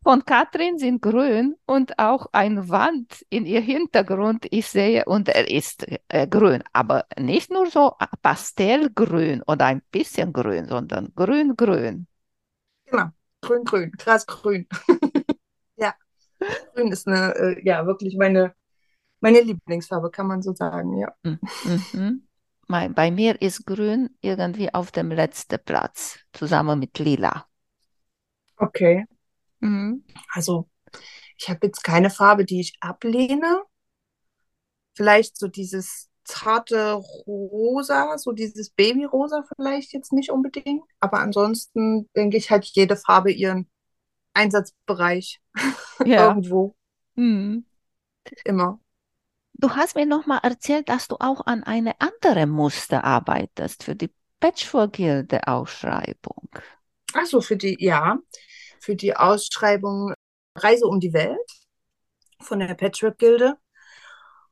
von 0.08 0.24
Katrin 0.24 0.78
sind 0.78 1.02
grün 1.02 1.58
und 1.66 2.00
auch 2.00 2.28
eine 2.32 2.70
Wand 2.70 3.26
in 3.30 3.46
ihr 3.46 3.60
Hintergrund 3.60 4.48
ich 4.52 4.68
sehe 4.68 5.04
und 5.04 5.28
er 5.28 5.52
ist 5.52 5.86
äh, 6.08 6.26
grün, 6.26 6.64
aber 6.72 7.06
nicht 7.20 7.52
nur 7.52 7.70
so 7.70 7.94
pastellgrün 8.22 9.42
oder 9.46 9.66
ein 9.66 9.82
bisschen 9.92 10.32
grün, 10.32 10.66
sondern 10.66 11.12
grün-grün. 11.14 12.08
Genau, 12.86 13.08
grün-grün, 13.42 13.92
krass 13.98 14.26
grün. 14.26 14.66
ja, 15.76 15.94
grün 16.74 16.94
ist 16.94 17.06
eine, 17.06 17.36
äh, 17.36 17.62
ja, 17.66 17.86
wirklich 17.86 18.16
meine, 18.16 18.54
meine 19.20 19.42
Lieblingsfarbe, 19.42 20.10
kann 20.10 20.28
man 20.28 20.42
so 20.42 20.54
sagen, 20.54 21.00
ja. 21.00 21.14
Mhm. 21.24 21.40
mhm. 21.92 22.28
Bei 22.96 23.12
mir 23.12 23.42
ist 23.42 23.66
grün 23.66 24.16
irgendwie 24.22 24.74
auf 24.74 24.92
dem 24.92 25.12
letzten 25.12 25.60
Platz, 25.66 26.20
zusammen 26.32 26.80
mit 26.80 26.98
lila. 26.98 27.46
Okay. 28.56 29.06
Mhm. 29.60 30.04
Also 30.34 30.68
ich 31.38 31.50
habe 31.50 31.68
jetzt 31.68 31.84
keine 31.84 32.10
Farbe, 32.10 32.46
die 32.46 32.60
ich 32.60 32.74
ablehne. 32.80 33.62
Vielleicht 34.96 35.38
so 35.38 35.48
dieses 35.48 36.10
zarte 36.24 36.94
Rosa, 36.94 38.18
so 38.18 38.32
dieses 38.32 38.72
Babyrosa 38.72 39.44
vielleicht 39.56 39.94
jetzt 39.94 40.12
nicht 40.12 40.32
unbedingt. 40.32 40.84
Aber 41.00 41.20
ansonsten 41.20 42.10
denke 42.16 42.38
ich, 42.38 42.50
hat 42.52 42.66
jede 42.66 42.98
Farbe 42.98 43.32
ihren 43.32 43.70
Einsatzbereich 44.34 45.40
ja. 46.06 46.28
irgendwo. 46.28 46.76
Mhm. 47.16 47.66
Immer. 48.44 48.80
Du 49.54 49.70
hast 49.72 49.96
mir 49.96 50.06
noch 50.06 50.26
mal 50.28 50.40
erzählt, 50.40 50.90
dass 50.90 51.08
du 51.08 51.16
auch 51.20 51.48
an 51.48 51.64
eine 51.64 52.00
andere 52.00 52.46
Muster 52.46 53.04
arbeitest 53.04 53.84
für 53.84 53.96
die 53.96 54.12
Patchwork-Gilde-Ausschreibung. 54.40 56.50
Ach 57.14 57.26
so, 57.26 57.42
für 57.42 57.58
die, 57.58 57.76
ja 57.80 58.20
für 58.80 58.96
die 58.96 59.16
Ausschreibung 59.16 60.14
Reise 60.56 60.88
um 60.88 61.00
die 61.00 61.14
Welt 61.14 61.52
von 62.42 62.60
der 62.60 62.74
Patchwork 62.76 63.18
Gilde. 63.18 63.58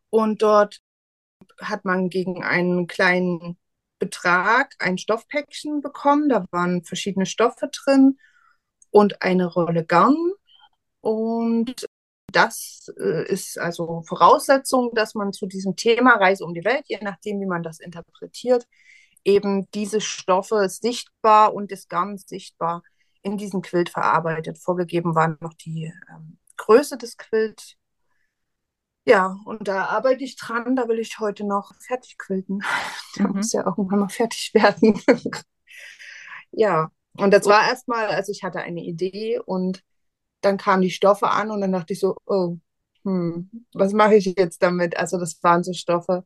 Und 0.09 0.41
dort 0.41 0.79
hat 1.59 1.85
man 1.85 2.09
gegen 2.09 2.43
einen 2.43 2.87
kleinen 2.87 3.57
Betrag 3.99 4.75
ein 4.79 4.97
Stoffpäckchen 4.97 5.81
bekommen. 5.81 6.29
Da 6.29 6.45
waren 6.51 6.83
verschiedene 6.83 7.25
Stoffe 7.25 7.69
drin 7.71 8.17
und 8.91 9.21
eine 9.21 9.47
Rolle 9.47 9.85
Garn. 9.85 10.33
Und 11.01 11.87
das 12.31 12.91
äh, 12.99 13.25
ist 13.31 13.57
also 13.57 14.03
Voraussetzung, 14.07 14.91
dass 14.93 15.15
man 15.15 15.33
zu 15.33 15.45
diesem 15.45 15.75
Thema 15.75 16.15
Reise 16.15 16.43
um 16.45 16.53
die 16.53 16.65
Welt, 16.65 16.85
je 16.87 16.99
nachdem, 17.01 17.39
wie 17.39 17.45
man 17.45 17.63
das 17.63 17.79
interpretiert, 17.79 18.67
eben 19.23 19.69
diese 19.71 20.01
Stoffe 20.01 20.69
sichtbar 20.69 21.53
und 21.53 21.71
das 21.71 21.87
Garn 21.87 22.17
sichtbar 22.17 22.83
in 23.25 23.37
diesen 23.37 23.61
Quilt 23.61 23.89
verarbeitet. 23.89 24.59
Vorgegeben 24.59 25.15
war 25.15 25.37
noch 25.41 25.53
die 25.53 25.91
ähm, 26.09 26.37
Größe 26.57 26.97
des 26.97 27.17
Quilt. 27.17 27.75
Ja, 29.05 29.37
und 29.45 29.67
da 29.67 29.85
arbeite 29.85 30.23
ich 30.23 30.35
dran. 30.35 30.75
Da 30.75 30.87
will 30.87 30.99
ich 30.99 31.19
heute 31.19 31.43
noch 31.45 31.73
fertig 31.79 32.17
quilten. 32.17 32.63
Der 33.17 33.27
mhm. 33.27 33.37
muss 33.37 33.51
ja 33.51 33.65
irgendwann 33.65 33.99
mal 33.99 34.09
fertig 34.09 34.53
werden. 34.53 34.99
ja, 36.51 36.91
und 37.17 37.31
das 37.33 37.45
war 37.45 37.67
erstmal, 37.67 38.07
also 38.07 38.31
ich 38.31 38.43
hatte 38.43 38.59
eine 38.59 38.81
Idee 38.83 39.39
und 39.39 39.83
dann 40.41 40.57
kamen 40.57 40.81
die 40.81 40.91
Stoffe 40.91 41.29
an 41.29 41.49
und 41.51 41.61
dann 41.61 41.71
dachte 41.71 41.93
ich 41.93 41.99
so, 41.99 42.15
oh, 42.25 42.57
hm, 43.03 43.49
was 43.73 43.93
mache 43.93 44.15
ich 44.15 44.25
jetzt 44.37 44.61
damit? 44.61 44.97
Also 44.97 45.17
das 45.19 45.41
waren 45.43 45.63
so 45.63 45.73
Stoffe, 45.73 46.25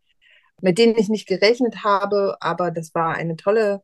mit 0.62 0.78
denen 0.78 0.98
ich 0.98 1.10
nicht 1.10 1.28
gerechnet 1.28 1.84
habe, 1.84 2.38
aber 2.42 2.72
das 2.72 2.94
war 2.94 3.16
eine 3.16 3.36
tolle 3.38 3.84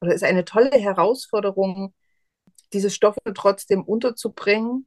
oder 0.00 0.14
ist 0.14 0.24
eine 0.24 0.44
tolle 0.44 0.70
Herausforderung, 0.78 1.94
diese 2.72 2.90
Stoffe 2.90 3.20
trotzdem 3.34 3.82
unterzubringen. 3.82 4.86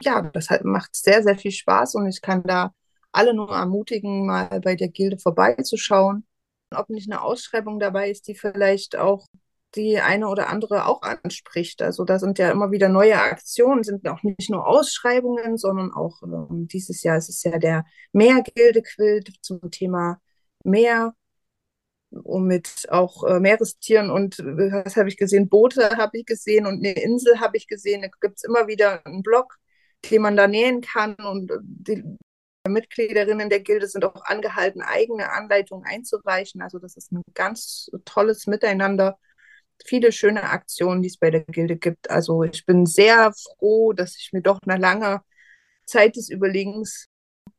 Ja, 0.00 0.22
das 0.22 0.48
macht 0.62 0.94
sehr, 0.94 1.22
sehr 1.22 1.36
viel 1.36 1.50
Spaß 1.50 1.96
und 1.96 2.06
ich 2.06 2.22
kann 2.22 2.42
da 2.44 2.72
alle 3.12 3.34
nur 3.34 3.50
ermutigen, 3.50 4.26
mal 4.26 4.60
bei 4.60 4.76
der 4.76 4.88
Gilde 4.88 5.18
vorbeizuschauen. 5.18 6.26
Ob 6.74 6.90
nicht 6.90 7.10
eine 7.10 7.22
Ausschreibung 7.22 7.80
dabei 7.80 8.10
ist, 8.10 8.28
die 8.28 8.34
vielleicht 8.34 8.96
auch 8.96 9.26
die 9.74 9.98
eine 9.98 10.28
oder 10.28 10.48
andere 10.48 10.86
auch 10.86 11.02
anspricht. 11.02 11.82
Also 11.82 12.04
da 12.04 12.18
sind 12.18 12.38
ja 12.38 12.50
immer 12.50 12.70
wieder 12.70 12.88
neue 12.88 13.20
Aktionen, 13.20 13.82
sind 13.84 14.06
auch 14.08 14.22
nicht 14.22 14.50
nur 14.50 14.66
Ausschreibungen, 14.66 15.58
sondern 15.58 15.92
auch 15.92 16.22
äh, 16.22 16.66
dieses 16.66 17.02
Jahr 17.02 17.18
ist 17.18 17.28
es 17.28 17.42
ja 17.42 17.58
der 17.58 17.84
Meergilde-Quilt 18.12 19.34
zum 19.42 19.70
Thema 19.70 20.20
Meer 20.64 21.14
mit 22.36 22.86
auch 22.90 23.24
äh, 23.24 23.40
Meerestieren 23.40 24.10
und 24.10 24.38
äh, 24.38 24.84
was 24.84 24.96
habe 24.96 25.08
ich 25.08 25.16
gesehen? 25.16 25.48
Boote 25.48 25.96
habe 25.96 26.18
ich 26.18 26.26
gesehen 26.26 26.66
und 26.66 26.84
eine 26.84 26.92
Insel 26.92 27.40
habe 27.40 27.56
ich 27.56 27.66
gesehen. 27.66 28.02
Da 28.02 28.08
gibt 28.20 28.36
es 28.36 28.44
immer 28.44 28.66
wieder 28.66 29.04
einen 29.06 29.22
Blog, 29.22 29.56
den 30.10 30.22
man 30.22 30.36
da 30.36 30.46
nähen 30.46 30.80
kann 30.80 31.14
und 31.14 31.50
äh, 31.50 31.56
die 31.62 32.04
Mitgliederinnen 32.68 33.48
der 33.50 33.60
Gilde 33.60 33.86
sind 33.86 34.04
auch 34.04 34.24
angehalten, 34.24 34.82
eigene 34.82 35.30
Anleitungen 35.32 35.86
einzureichen. 35.86 36.60
Also 36.62 36.78
das 36.78 36.96
ist 36.96 37.12
ein 37.12 37.22
ganz 37.34 37.90
tolles 38.04 38.46
Miteinander. 38.46 39.18
Viele 39.86 40.12
schöne 40.12 40.42
Aktionen, 40.44 41.02
die 41.02 41.08
es 41.08 41.16
bei 41.18 41.30
der 41.30 41.44
Gilde 41.44 41.76
gibt. 41.76 42.10
Also 42.10 42.42
ich 42.42 42.66
bin 42.66 42.84
sehr 42.84 43.32
froh, 43.32 43.92
dass 43.92 44.16
ich 44.16 44.30
mir 44.32 44.42
doch 44.42 44.58
nach 44.66 44.78
langer 44.78 45.24
Zeit 45.86 46.16
des 46.16 46.28
Überlegens 46.28 47.06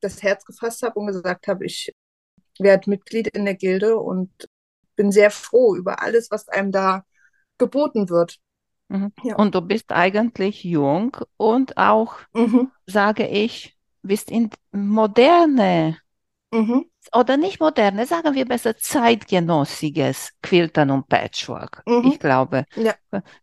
das 0.02 0.22
Herz 0.22 0.46
gefasst 0.46 0.84
habe 0.84 1.00
und 1.00 1.08
gesagt 1.08 1.48
habe, 1.48 1.66
ich 1.66 1.92
werde 2.60 2.90
Mitglied 2.90 3.30
in 3.30 3.46
der 3.46 3.56
Gilde 3.56 3.98
und 3.98 4.30
bin 5.00 5.14
sehr 5.14 5.32
froh 5.32 5.78
über 5.78 6.02
alles, 6.02 6.30
was 6.30 6.50
einem 6.50 6.74
da 6.74 7.06
geboten 7.58 8.10
wird. 8.10 8.38
Mhm. 8.90 9.14
Ja. 9.24 9.38
Und 9.38 9.56
du 9.56 9.62
bist 9.62 9.94
eigentlich 9.94 10.66
jung 10.66 11.16
und 11.38 11.78
auch, 11.78 12.16
mhm. 12.34 12.70
sage 12.86 13.26
ich, 13.26 13.78
bist 14.02 14.30
in 14.30 14.50
moderne 14.74 15.98
mhm. 16.52 16.84
oder 17.16 17.38
nicht 17.38 17.62
moderne, 17.62 18.06
sagen 18.06 18.36
wir 18.36 18.44
besser 18.44 18.76
zeitgenössiges 18.76 20.34
Quiltern 20.44 20.92
und 20.92 21.08
Patchwork. 21.08 21.82
Mhm. 21.86 22.12
Ich 22.12 22.20
glaube, 22.20 22.66
ja. 22.76 22.94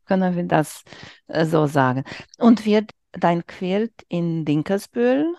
können 0.04 0.36
wir 0.36 0.44
das 0.44 0.82
äh, 1.28 1.46
so 1.46 1.66
sagen. 1.66 2.04
Und 2.36 2.66
wird 2.66 2.90
dein 3.12 3.46
Quilt 3.46 3.94
in 4.08 4.44
Dinkelsbühl 4.44 5.34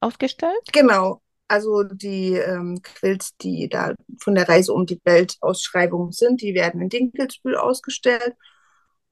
ausgestellt? 0.00 0.68
Genau, 0.70 1.22
also 1.48 1.82
die 1.84 2.34
ähm, 2.34 2.80
Quilts, 2.82 3.36
die 3.38 3.68
da 3.68 3.94
von 4.20 4.34
der 4.34 4.48
Reise 4.48 4.72
um 4.72 4.86
die 4.86 5.00
Welt 5.04 5.36
Ausschreibung 5.40 6.12
sind, 6.12 6.40
die 6.40 6.54
werden 6.54 6.80
in 6.80 6.88
Dinkelsbühl 6.88 7.56
ausgestellt. 7.56 8.34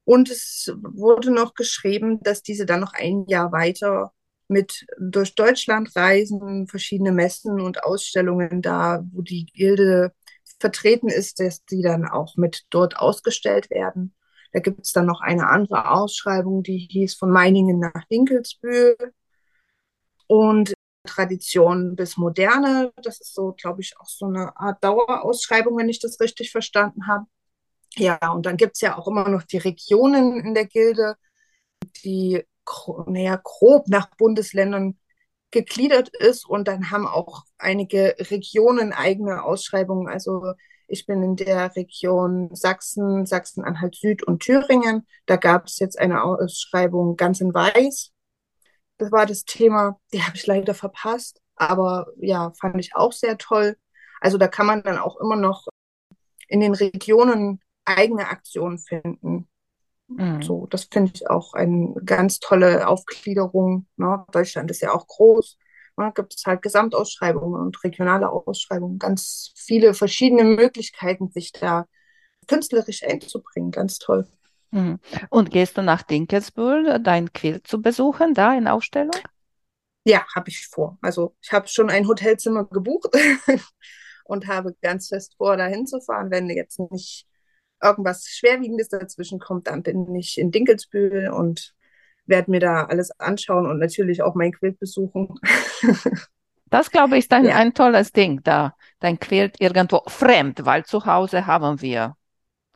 Und 0.05 0.31
es 0.31 0.73
wurde 0.83 1.31
noch 1.31 1.55
geschrieben, 1.55 2.21
dass 2.23 2.43
diese 2.43 2.67
dann 2.67 2.81
noch 2.81 2.95
ein 2.95 3.27
Jahr 3.29 3.53
weiter 3.53 4.13
mit 4.49 4.87
durch 4.99 5.35
Deutschland 5.35 5.95
reisen, 5.95 6.67
verschiedene 6.67 7.13
Messen 7.13 7.61
und 7.61 7.85
Ausstellungen 7.85 8.63
da, 8.63 9.05
wo 9.13 9.23
die 9.23 9.47
Gilde 9.47 10.13
vertreten 10.59 11.09
ist, 11.09 11.41
dass 11.41 11.65
die 11.65 11.83
dann 11.83 12.07
auch 12.07 12.37
mit 12.37 12.65
dort 12.71 12.97
ausgestellt 12.97 13.71
werden. 13.71 14.15
Da 14.53 14.61
gibt 14.61 14.85
es 14.85 14.93
dann 14.93 15.07
noch 15.07 15.21
eine 15.21 15.49
andere 15.49 15.91
Ausschreibung, 15.91 16.63
die 16.63 16.79
hieß 16.91 17.15
von 17.15 17.31
Meiningen 17.31 17.79
nach 17.79 18.05
Dinkelsbühl. 18.11 18.97
Und 20.27 20.75
Tradition 21.11 21.97
bis 21.97 22.17
Moderne. 22.17 22.93
Das 23.03 23.21
ist 23.21 23.35
so, 23.35 23.53
glaube 23.53 23.81
ich, 23.81 23.95
auch 23.99 24.09
so 24.09 24.27
eine 24.27 24.57
Art 24.57 24.83
Dauerausschreibung, 24.85 25.77
wenn 25.77 25.89
ich 25.89 26.01
das 26.01 26.21
richtig 26.21 26.51
verstanden 26.53 27.07
habe. 27.07 27.27
Ja, 27.97 28.19
und 28.33 28.47
dann 28.47 28.57
gibt 28.57 28.77
es 28.77 28.81
ja 28.81 28.97
auch 28.97 29.09
immer 29.09 29.29
noch 29.29 29.43
die 29.43 29.59
Regionen 29.59 30.41
in 30.45 30.55
der 30.55 30.67
Gilde, 30.67 31.17
die 32.05 32.45
naja, 33.07 33.41
grob 33.43 33.89
nach 33.89 34.11
Bundesländern 34.17 34.97
gegliedert 35.51 36.09
ist. 36.11 36.49
Und 36.49 36.69
dann 36.69 36.91
haben 36.91 37.07
auch 37.07 37.45
einige 37.59 38.15
Regionen 38.19 38.93
eigene 38.93 39.43
Ausschreibungen. 39.43 40.09
Also 40.09 40.55
ich 40.87 41.07
bin 41.07 41.23
in 41.23 41.37
der 41.37 41.75
Region 41.77 42.55
Sachsen, 42.55 43.27
Sachsen-Anhalt 43.27 43.97
Süd 43.97 44.23
und 44.23 44.41
Thüringen. 44.41 45.07
Da 45.27 45.37
gab 45.37 45.67
es 45.67 45.79
jetzt 45.79 45.99
eine 45.99 46.23
Ausschreibung 46.23 47.17
ganz 47.17 47.41
in 47.41 47.53
Weiß. 47.55 48.13
Das 49.01 49.11
war 49.11 49.25
das 49.25 49.47
Thema, 49.47 49.99
die 50.13 50.23
habe 50.23 50.37
ich 50.37 50.47
leider 50.47 50.75
verpasst, 50.75 51.41
aber 51.57 52.09
ja, 52.19 52.53
fand 52.61 52.79
ich 52.79 52.95
auch 52.95 53.13
sehr 53.13 53.39
toll. 53.39 53.79
Also 54.21 54.37
da 54.37 54.47
kann 54.47 54.67
man 54.67 54.83
dann 54.83 54.99
auch 54.99 55.19
immer 55.19 55.37
noch 55.37 55.69
in 56.49 56.61
den 56.61 56.75
Regionen 56.75 57.61
eigene 57.87 58.29
Aktionen 58.29 58.77
finden. 58.79 59.49
Mhm. 60.09 60.43
So, 60.43 60.67
das 60.67 60.85
finde 60.85 61.13
ich 61.15 61.31
auch 61.31 61.55
eine 61.55 61.95
ganz 62.05 62.41
tolle 62.41 62.87
Aufgliederung. 62.89 63.87
Ne? 63.97 64.23
Deutschland 64.33 64.71
ist 64.71 64.83
ja 64.83 64.93
auch 64.93 65.07
groß. 65.07 65.57
Ne? 65.97 66.13
Gibt 66.15 66.35
es 66.35 66.45
halt 66.45 66.61
Gesamtausschreibungen 66.61 67.59
und 67.59 67.83
regionale 67.83 68.29
Ausschreibungen. 68.29 68.99
Ganz 68.99 69.55
viele 69.57 69.95
verschiedene 69.95 70.45
Möglichkeiten, 70.45 71.31
sich 71.31 71.53
da 71.53 71.87
künstlerisch 72.49 73.03
einzubringen. 73.03 73.71
Ganz 73.71 73.99
toll. 73.99 74.27
Mhm. 74.71 75.01
Und 75.29 75.51
gehst 75.51 75.77
du 75.77 75.83
nach 75.83 76.03
Dinkelsbühl, 76.03 77.01
dein 77.01 77.33
Quilt 77.33 77.67
zu 77.67 77.83
besuchen, 77.83 78.35
da 78.35 78.55
in 78.55 78.69
Ausstellung? 78.69 79.17
Ja, 80.05 80.25
habe 80.35 80.49
ich 80.49 80.67
vor. 80.67 80.99
Also 81.03 81.37
ich 81.43 81.53
habe 81.53 81.69
schon 81.69 81.91
ein 81.91 82.09
Hotelzimmer 82.09 82.65
gebucht 82.65 83.11
und 84.25 84.47
habe 84.47 84.75
ganz 84.81 85.09
fest 85.09 85.35
vor, 85.37 85.57
da 85.57 85.67
hinzufahren, 85.67 86.31
wenn 86.31 86.49
jetzt 86.49 86.79
nicht 86.91 87.27
irgendwas 87.83 88.27
Schwerwiegendes 88.27 88.89
dazwischen 88.89 89.39
kommt, 89.39 89.67
dann 89.67 89.83
bin 89.83 90.15
ich 90.15 90.39
in 90.39 90.51
Dinkelsbühl 90.51 91.31
und 91.31 91.75
werde 92.27 92.51
mir 92.51 92.61
da 92.61 92.85
alles 92.85 93.11
anschauen 93.19 93.67
und 93.67 93.79
natürlich 93.79 94.23
auch 94.23 94.35
mein 94.35 94.53
Quilt 94.53 94.79
besuchen. 94.79 95.35
Das, 96.73 96.93
glaube 96.93 97.19
ich, 97.19 97.25
ist 97.25 97.33
ein, 97.33 97.47
ja. 97.47 97.57
ein 97.57 97.75
tolles 97.75 98.13
Ding, 98.13 98.45
da 98.45 98.77
dein 99.01 99.19
Quilt 99.19 99.61
irgendwo 99.61 100.03
fremd, 100.07 100.65
weil 100.65 100.85
zu 100.85 101.05
Hause 101.05 101.47
haben 101.47 101.83
wir 101.83 102.15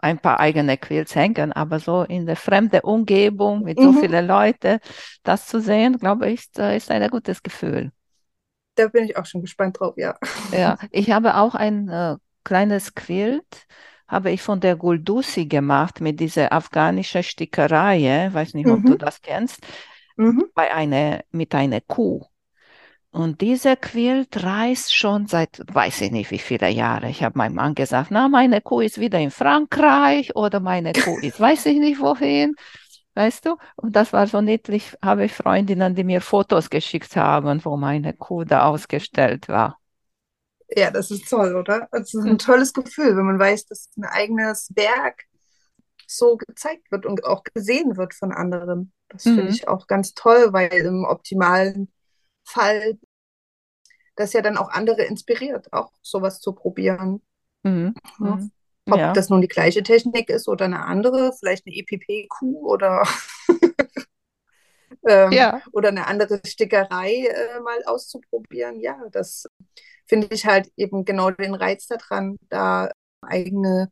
ein 0.04 0.18
paar 0.18 0.38
eigene 0.38 0.76
Quilts 0.76 1.14
hängen, 1.14 1.52
aber 1.52 1.80
so 1.80 2.02
in 2.02 2.26
der 2.26 2.36
fremden 2.36 2.80
Umgebung 2.80 3.62
mit 3.62 3.80
so 3.80 3.90
mhm. 3.90 4.00
vielen 4.00 4.26
Leuten, 4.26 4.78
das 5.22 5.46
zu 5.46 5.60
sehen, 5.60 5.98
glaube 5.98 6.28
ich, 6.30 6.40
ist, 6.40 6.58
ist 6.58 6.90
ein 6.90 7.08
gutes 7.08 7.42
Gefühl. 7.42 7.90
Da 8.74 8.88
bin 8.88 9.04
ich 9.04 9.16
auch 9.16 9.24
schon 9.24 9.40
gespannt 9.40 9.80
drauf, 9.80 9.94
ja. 9.96 10.14
Ja, 10.52 10.76
ich 10.90 11.10
habe 11.10 11.36
auch 11.36 11.54
ein 11.54 11.88
äh, 11.88 12.16
kleines 12.44 12.94
Quilt, 12.94 13.66
habe 14.06 14.30
ich 14.30 14.42
von 14.42 14.60
der 14.60 14.76
Guldusi 14.76 15.46
gemacht 15.46 16.02
mit 16.02 16.20
dieser 16.20 16.52
afghanischen 16.52 17.22
Stickerei, 17.22 18.28
weiß 18.30 18.52
nicht, 18.52 18.68
ob 18.68 18.80
mhm. 18.80 18.86
du 18.86 18.98
das 18.98 19.22
kennst, 19.22 19.66
mhm. 20.16 20.44
bei 20.54 20.72
einer, 20.74 21.22
mit 21.30 21.54
einer 21.54 21.80
Kuh. 21.80 22.26
Und 23.14 23.42
dieser 23.42 23.76
Quilt 23.76 24.42
reist 24.42 24.92
schon 24.92 25.28
seit, 25.28 25.62
weiß 25.72 26.00
ich 26.00 26.10
nicht 26.10 26.32
wie 26.32 26.40
viele 26.40 26.68
Jahre. 26.68 27.08
Ich 27.08 27.22
habe 27.22 27.38
meinem 27.38 27.54
Mann 27.54 27.76
gesagt, 27.76 28.10
na, 28.10 28.26
meine 28.26 28.60
Kuh 28.60 28.80
ist 28.80 28.98
wieder 28.98 29.20
in 29.20 29.30
Frankreich 29.30 30.34
oder 30.34 30.58
meine 30.58 30.92
Kuh 30.92 31.20
ist, 31.20 31.38
weiß 31.40 31.66
ich 31.66 31.78
nicht 31.78 32.00
wohin. 32.00 32.56
Weißt 33.14 33.46
du? 33.46 33.56
Und 33.76 33.94
das 33.94 34.12
war 34.12 34.26
so 34.26 34.40
niedlich, 34.40 34.98
habe 35.00 35.26
ich 35.26 35.32
Freundinnen, 35.32 35.94
die 35.94 36.02
mir 36.02 36.20
Fotos 36.20 36.70
geschickt 36.70 37.14
haben, 37.14 37.64
wo 37.64 37.76
meine 37.76 38.14
Kuh 38.14 38.42
da 38.42 38.64
ausgestellt 38.64 39.46
war. 39.46 39.78
Ja, 40.74 40.90
das 40.90 41.12
ist 41.12 41.30
toll, 41.30 41.54
oder? 41.54 41.86
Das 41.92 42.12
ist 42.14 42.24
ein 42.26 42.38
tolles 42.38 42.72
Gefühl, 42.72 43.16
wenn 43.16 43.26
man 43.26 43.38
weiß, 43.38 43.66
dass 43.66 43.90
ein 43.96 44.06
eigenes 44.06 44.72
Werk 44.74 45.22
so 46.08 46.36
gezeigt 46.36 46.90
wird 46.90 47.06
und 47.06 47.24
auch 47.24 47.44
gesehen 47.44 47.96
wird 47.96 48.12
von 48.12 48.32
anderen. 48.32 48.92
Das 49.08 49.24
mhm. 49.24 49.36
finde 49.36 49.52
ich 49.52 49.68
auch 49.68 49.86
ganz 49.86 50.14
toll, 50.14 50.48
weil 50.50 50.72
im 50.72 51.04
optimalen 51.04 51.93
Fall 52.44 52.98
das 54.16 54.32
ja 54.32 54.42
dann 54.42 54.56
auch 54.56 54.70
andere 54.70 55.02
inspiriert, 55.02 55.72
auch 55.72 55.92
sowas 56.02 56.40
zu 56.40 56.52
probieren. 56.52 57.22
Mhm. 57.62 57.94
Mhm. 58.18 58.50
Ob 58.90 58.98
ja. 58.98 59.12
das 59.12 59.30
nun 59.30 59.40
die 59.40 59.48
gleiche 59.48 59.82
Technik 59.82 60.28
ist 60.28 60.46
oder 60.46 60.66
eine 60.66 60.84
andere, 60.84 61.32
vielleicht 61.32 61.66
eine 61.66 61.74
EPP-Q 61.74 62.68
oder, 62.68 63.02
ähm, 65.08 65.32
ja. 65.32 65.62
oder 65.72 65.88
eine 65.88 66.06
andere 66.06 66.40
Stickerei 66.46 67.26
äh, 67.26 67.60
mal 67.60 67.82
auszuprobieren. 67.86 68.80
Ja, 68.80 69.00
das 69.10 69.46
finde 70.06 70.28
ich 70.30 70.44
halt 70.44 70.70
eben 70.76 71.04
genau 71.04 71.30
den 71.30 71.54
Reiz 71.54 71.86
daran, 71.86 72.38
da 72.50 72.90
eigene 73.22 73.90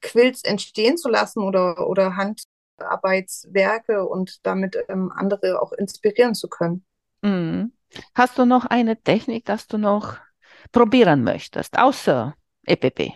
Quills 0.00 0.44
entstehen 0.44 0.96
zu 0.96 1.08
lassen 1.08 1.42
oder, 1.42 1.88
oder 1.88 2.14
Handarbeitswerke 2.16 4.06
und 4.06 4.46
damit 4.46 4.78
ähm, 4.88 5.10
andere 5.12 5.60
auch 5.60 5.72
inspirieren 5.72 6.36
zu 6.36 6.48
können. 6.48 6.84
Mhm. 7.22 7.72
Hast 8.14 8.38
du 8.38 8.44
noch 8.44 8.64
eine 8.66 9.00
Technik, 9.02 9.44
dass 9.44 9.66
du 9.66 9.78
noch 9.78 10.16
probieren 10.72 11.24
möchtest, 11.24 11.78
außer 11.78 12.34
EPP? 12.64 13.14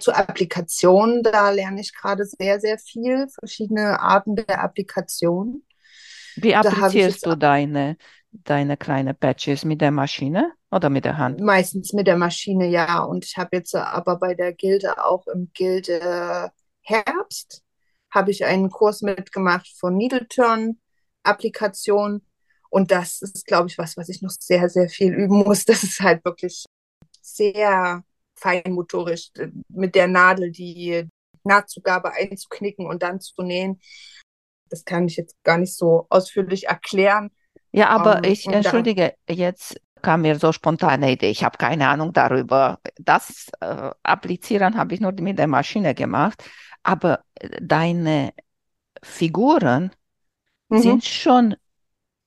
Zur 0.00 0.16
Applikation, 0.16 1.22
da 1.22 1.50
lerne 1.50 1.80
ich 1.80 1.94
gerade 1.94 2.24
sehr, 2.24 2.60
sehr 2.60 2.78
viel, 2.78 3.26
verschiedene 3.28 3.98
Arten 4.00 4.36
der 4.36 4.62
Applikation. 4.62 5.62
Wie 6.36 6.54
applizierst 6.54 7.26
du 7.26 7.36
deine, 7.36 7.96
deine 8.30 8.76
kleine 8.76 9.14
Patches 9.14 9.64
mit 9.64 9.80
der 9.80 9.90
Maschine 9.90 10.52
oder 10.70 10.88
mit 10.88 11.04
der 11.04 11.18
Hand? 11.18 11.40
Meistens 11.40 11.92
mit 11.92 12.06
der 12.06 12.16
Maschine, 12.16 12.68
ja. 12.68 13.00
Und 13.00 13.24
ich 13.24 13.36
habe 13.36 13.56
jetzt 13.56 13.74
aber 13.74 14.18
bei 14.18 14.34
der 14.34 14.52
Gilde 14.52 15.04
auch 15.04 15.26
im 15.26 15.50
Gilde 15.52 16.52
Herbst 16.82 17.64
habe 18.10 18.30
ich 18.30 18.44
einen 18.44 18.70
Kurs 18.70 19.02
mitgemacht 19.02 19.68
von 19.78 19.96
Needle 19.96 20.26
Turn 20.28 20.78
Applikation. 21.22 22.22
Und 22.70 22.90
das 22.90 23.22
ist, 23.22 23.46
glaube 23.46 23.68
ich, 23.68 23.78
was, 23.78 23.96
was 23.96 24.08
ich 24.08 24.22
noch 24.22 24.30
sehr, 24.30 24.68
sehr 24.68 24.88
viel 24.88 25.12
üben 25.12 25.38
muss. 25.38 25.64
Das 25.66 25.82
ist 25.82 26.00
halt 26.00 26.24
wirklich 26.24 26.64
sehr 27.20 28.02
feinmotorisch 28.36 29.30
mit 29.68 29.94
der 29.94 30.06
Nadel 30.06 30.50
die 30.50 31.08
Nahtzugabe 31.44 32.12
einzuknicken 32.12 32.86
und 32.86 33.02
dann 33.02 33.20
zu 33.20 33.42
nähen. 33.42 33.80
Das 34.68 34.84
kann 34.84 35.06
ich 35.06 35.16
jetzt 35.16 35.36
gar 35.44 35.58
nicht 35.58 35.74
so 35.74 36.06
ausführlich 36.10 36.66
erklären. 36.68 37.30
Ja, 37.72 37.88
aber 37.88 38.18
um, 38.18 38.24
ähm, 38.24 38.32
ich 38.32 38.46
entschuldige, 38.46 39.14
jetzt 39.28 39.80
kam 40.02 40.22
mir 40.22 40.38
so 40.38 40.52
spontane 40.52 41.12
Idee. 41.12 41.30
Ich 41.30 41.44
habe 41.44 41.58
keine 41.58 41.88
Ahnung 41.88 42.12
darüber. 42.12 42.78
Das 42.96 43.48
äh, 43.60 43.90
Applizieren 44.02 44.76
habe 44.76 44.94
ich 44.94 45.00
nur 45.00 45.12
mit 45.12 45.38
der 45.38 45.48
Maschine 45.48 45.94
gemacht. 45.94 46.42
Aber 46.82 47.24
deine 47.60 48.32
Figuren 49.02 49.90
mhm. 50.68 50.78
sind 50.78 51.04
schon 51.04 51.56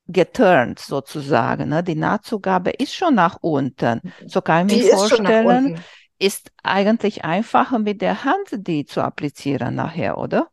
geturnt 0.07 0.79
sozusagen. 0.79 1.69
Ne? 1.69 1.83
Die 1.83 1.95
Nahtzugabe 1.95 2.71
ist 2.71 2.93
schon 2.93 3.15
nach 3.15 3.37
unten. 3.41 4.01
So 4.25 4.41
kann 4.41 4.69
ich 4.69 4.83
mir 4.83 4.91
vorstellen, 4.95 5.75
ist, 5.75 5.83
ist 6.19 6.51
eigentlich 6.63 7.23
einfacher 7.23 7.79
mit 7.79 8.01
der 8.01 8.23
Hand 8.23 8.49
die 8.51 8.85
zu 8.85 9.01
applizieren 9.01 9.75
nachher, 9.75 10.17
oder? 10.17 10.49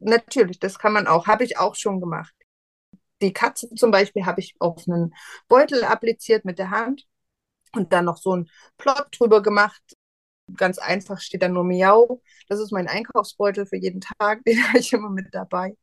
Natürlich, 0.00 0.58
das 0.58 0.78
kann 0.78 0.92
man 0.92 1.06
auch. 1.06 1.26
Habe 1.26 1.44
ich 1.44 1.58
auch 1.58 1.74
schon 1.74 2.00
gemacht. 2.00 2.34
Die 3.20 3.32
Katze 3.32 3.68
zum 3.74 3.90
Beispiel 3.90 4.26
habe 4.26 4.40
ich 4.40 4.54
auf 4.58 4.82
einen 4.88 5.14
Beutel 5.48 5.84
appliziert 5.84 6.44
mit 6.44 6.58
der 6.58 6.70
Hand 6.70 7.04
und 7.72 7.92
dann 7.92 8.04
noch 8.04 8.16
so 8.16 8.32
einen 8.32 8.50
Plot 8.78 9.06
drüber 9.18 9.42
gemacht. 9.42 9.82
Ganz 10.56 10.78
einfach 10.78 11.20
steht 11.20 11.42
da 11.42 11.48
nur 11.48 11.64
Miau. 11.64 12.20
Das 12.48 12.58
ist 12.58 12.72
mein 12.72 12.88
Einkaufsbeutel 12.88 13.66
für 13.66 13.76
jeden 13.76 14.00
Tag, 14.00 14.42
den 14.46 14.62
habe 14.68 14.78
ich 14.78 14.92
immer 14.92 15.10
mit 15.10 15.28
dabei. 15.32 15.76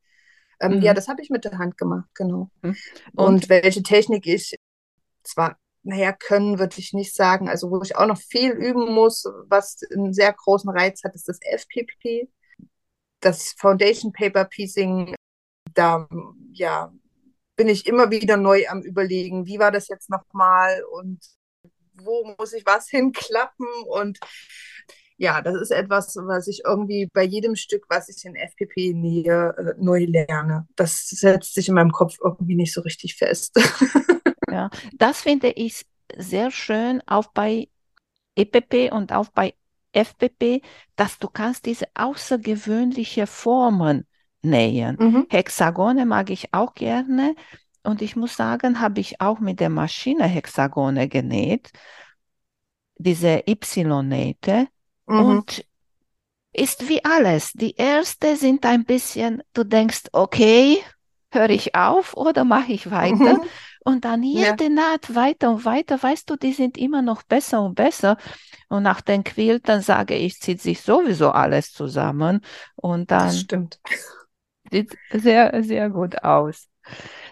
Ähm, 0.59 0.77
mhm. 0.77 0.81
Ja, 0.81 0.93
das 0.93 1.07
habe 1.07 1.21
ich 1.21 1.29
mit 1.29 1.45
der 1.45 1.57
Hand 1.57 1.77
gemacht, 1.77 2.09
genau. 2.13 2.49
Mhm. 2.61 2.75
Und, 3.15 3.25
und, 3.25 3.49
welche 3.49 3.83
Technik 3.83 4.27
ich 4.27 4.55
zwar, 5.23 5.57
naja, 5.83 6.11
können 6.11 6.59
würde 6.59 6.75
ich 6.77 6.93
nicht 6.93 7.15
sagen, 7.15 7.49
also 7.49 7.71
wo 7.71 7.81
ich 7.81 7.95
auch 7.95 8.07
noch 8.07 8.19
viel 8.19 8.51
üben 8.51 8.93
muss, 8.93 9.25
was 9.47 9.79
einen 9.93 10.13
sehr 10.13 10.33
großen 10.33 10.69
Reiz 10.69 11.03
hat, 11.03 11.15
ist 11.15 11.29
das 11.29 11.39
FPP. 11.41 12.29
Das 13.21 13.53
Foundation 13.57 14.13
Paper 14.13 14.45
Piecing, 14.45 15.13
da 15.73 16.07
ja, 16.53 16.93
bin 17.55 17.67
ich 17.67 17.85
immer 17.87 18.11
wieder 18.11 18.37
neu 18.37 18.65
am 18.69 18.81
Überlegen, 18.81 19.45
wie 19.45 19.59
war 19.59 19.71
das 19.71 19.89
jetzt 19.89 20.09
nochmal 20.09 20.81
und 20.91 21.19
wo 21.93 22.33
muss 22.37 22.53
ich 22.53 22.65
was 22.65 22.87
hinklappen 22.89 23.67
und 23.87 24.19
ja, 25.19 25.41
das 25.41 25.55
ist 25.61 25.71
etwas, 25.71 26.15
was 26.15 26.47
ich 26.47 26.61
irgendwie 26.65 27.09
bei 27.11 27.23
jedem 27.23 27.57
Stück, 27.57 27.83
was 27.89 28.07
ich 28.07 28.23
in 28.23 28.35
FPP 28.35 28.93
nähe, 28.93 29.53
äh, 29.57 29.73
neu 29.77 30.05
lerne. 30.05 30.65
Das 30.77 31.09
setzt 31.09 31.53
sich 31.53 31.67
in 31.67 31.75
meinem 31.75 31.91
Kopf 31.91 32.15
irgendwie 32.23 32.55
nicht 32.55 32.73
so 32.73 32.79
richtig 32.81 33.15
fest. 33.15 33.53
ja, 34.49 34.69
das 34.93 35.21
finde 35.21 35.49
ich 35.49 35.85
sehr 36.17 36.51
schön, 36.51 37.03
auch 37.05 37.27
bei 37.33 37.67
EPP 38.35 38.93
und 38.93 39.11
auch 39.11 39.27
bei 39.27 39.53
FPP, 39.91 40.61
dass 40.95 41.19
du 41.19 41.27
kannst 41.27 41.65
diese 41.65 41.87
außergewöhnliche 41.95 43.27
Formen 43.27 44.07
nähen. 44.41 44.95
Mhm. 44.97 45.27
Hexagone 45.29 46.05
mag 46.05 46.29
ich 46.29 46.53
auch 46.53 46.73
gerne. 46.75 47.35
Und 47.83 48.01
ich 48.01 48.15
muss 48.15 48.37
sagen, 48.37 48.79
habe 48.79 49.01
ich 49.01 49.19
auch 49.19 49.41
mit 49.41 49.59
der 49.59 49.69
Maschine 49.69 50.23
Hexagone 50.23 51.09
genäht. 51.09 51.71
Diese 52.97 53.43
Y-Nähte. 53.45 54.67
Mhm. 55.09 55.19
Und 55.19 55.65
ist 56.53 56.87
wie 56.87 57.03
alles. 57.03 57.51
Die 57.53 57.75
erste 57.75 58.35
sind 58.35 58.65
ein 58.65 58.85
bisschen, 58.85 59.43
du 59.53 59.63
denkst, 59.63 60.03
okay, 60.13 60.77
höre 61.31 61.49
ich 61.49 61.75
auf 61.75 62.15
oder 62.15 62.43
mache 62.43 62.71
ich 62.71 62.89
weiter? 62.89 63.35
Mhm. 63.35 63.41
Und 63.85 64.05
dann 64.05 64.23
jede 64.23 64.65
ja. 64.65 64.69
Naht 64.69 65.15
weiter 65.15 65.51
und 65.51 65.65
weiter, 65.65 66.01
weißt 66.01 66.29
du, 66.29 66.35
die 66.35 66.53
sind 66.53 66.77
immer 66.77 67.01
noch 67.01 67.23
besser 67.23 67.61
und 67.61 67.75
besser. 67.75 68.17
Und 68.67 68.83
nach 68.83 69.01
den 69.01 69.23
Quiltern 69.23 69.81
sage 69.81 70.15
ich, 70.15 70.39
zieht 70.39 70.61
sich 70.61 70.81
sowieso 70.81 71.31
alles 71.31 71.71
zusammen. 71.71 72.41
Und 72.75 73.09
dann 73.09 73.27
das 73.27 73.39
stimmt. 73.39 73.79
sieht 74.69 74.95
sehr, 75.11 75.63
sehr 75.63 75.89
gut 75.89 76.23
aus. 76.23 76.67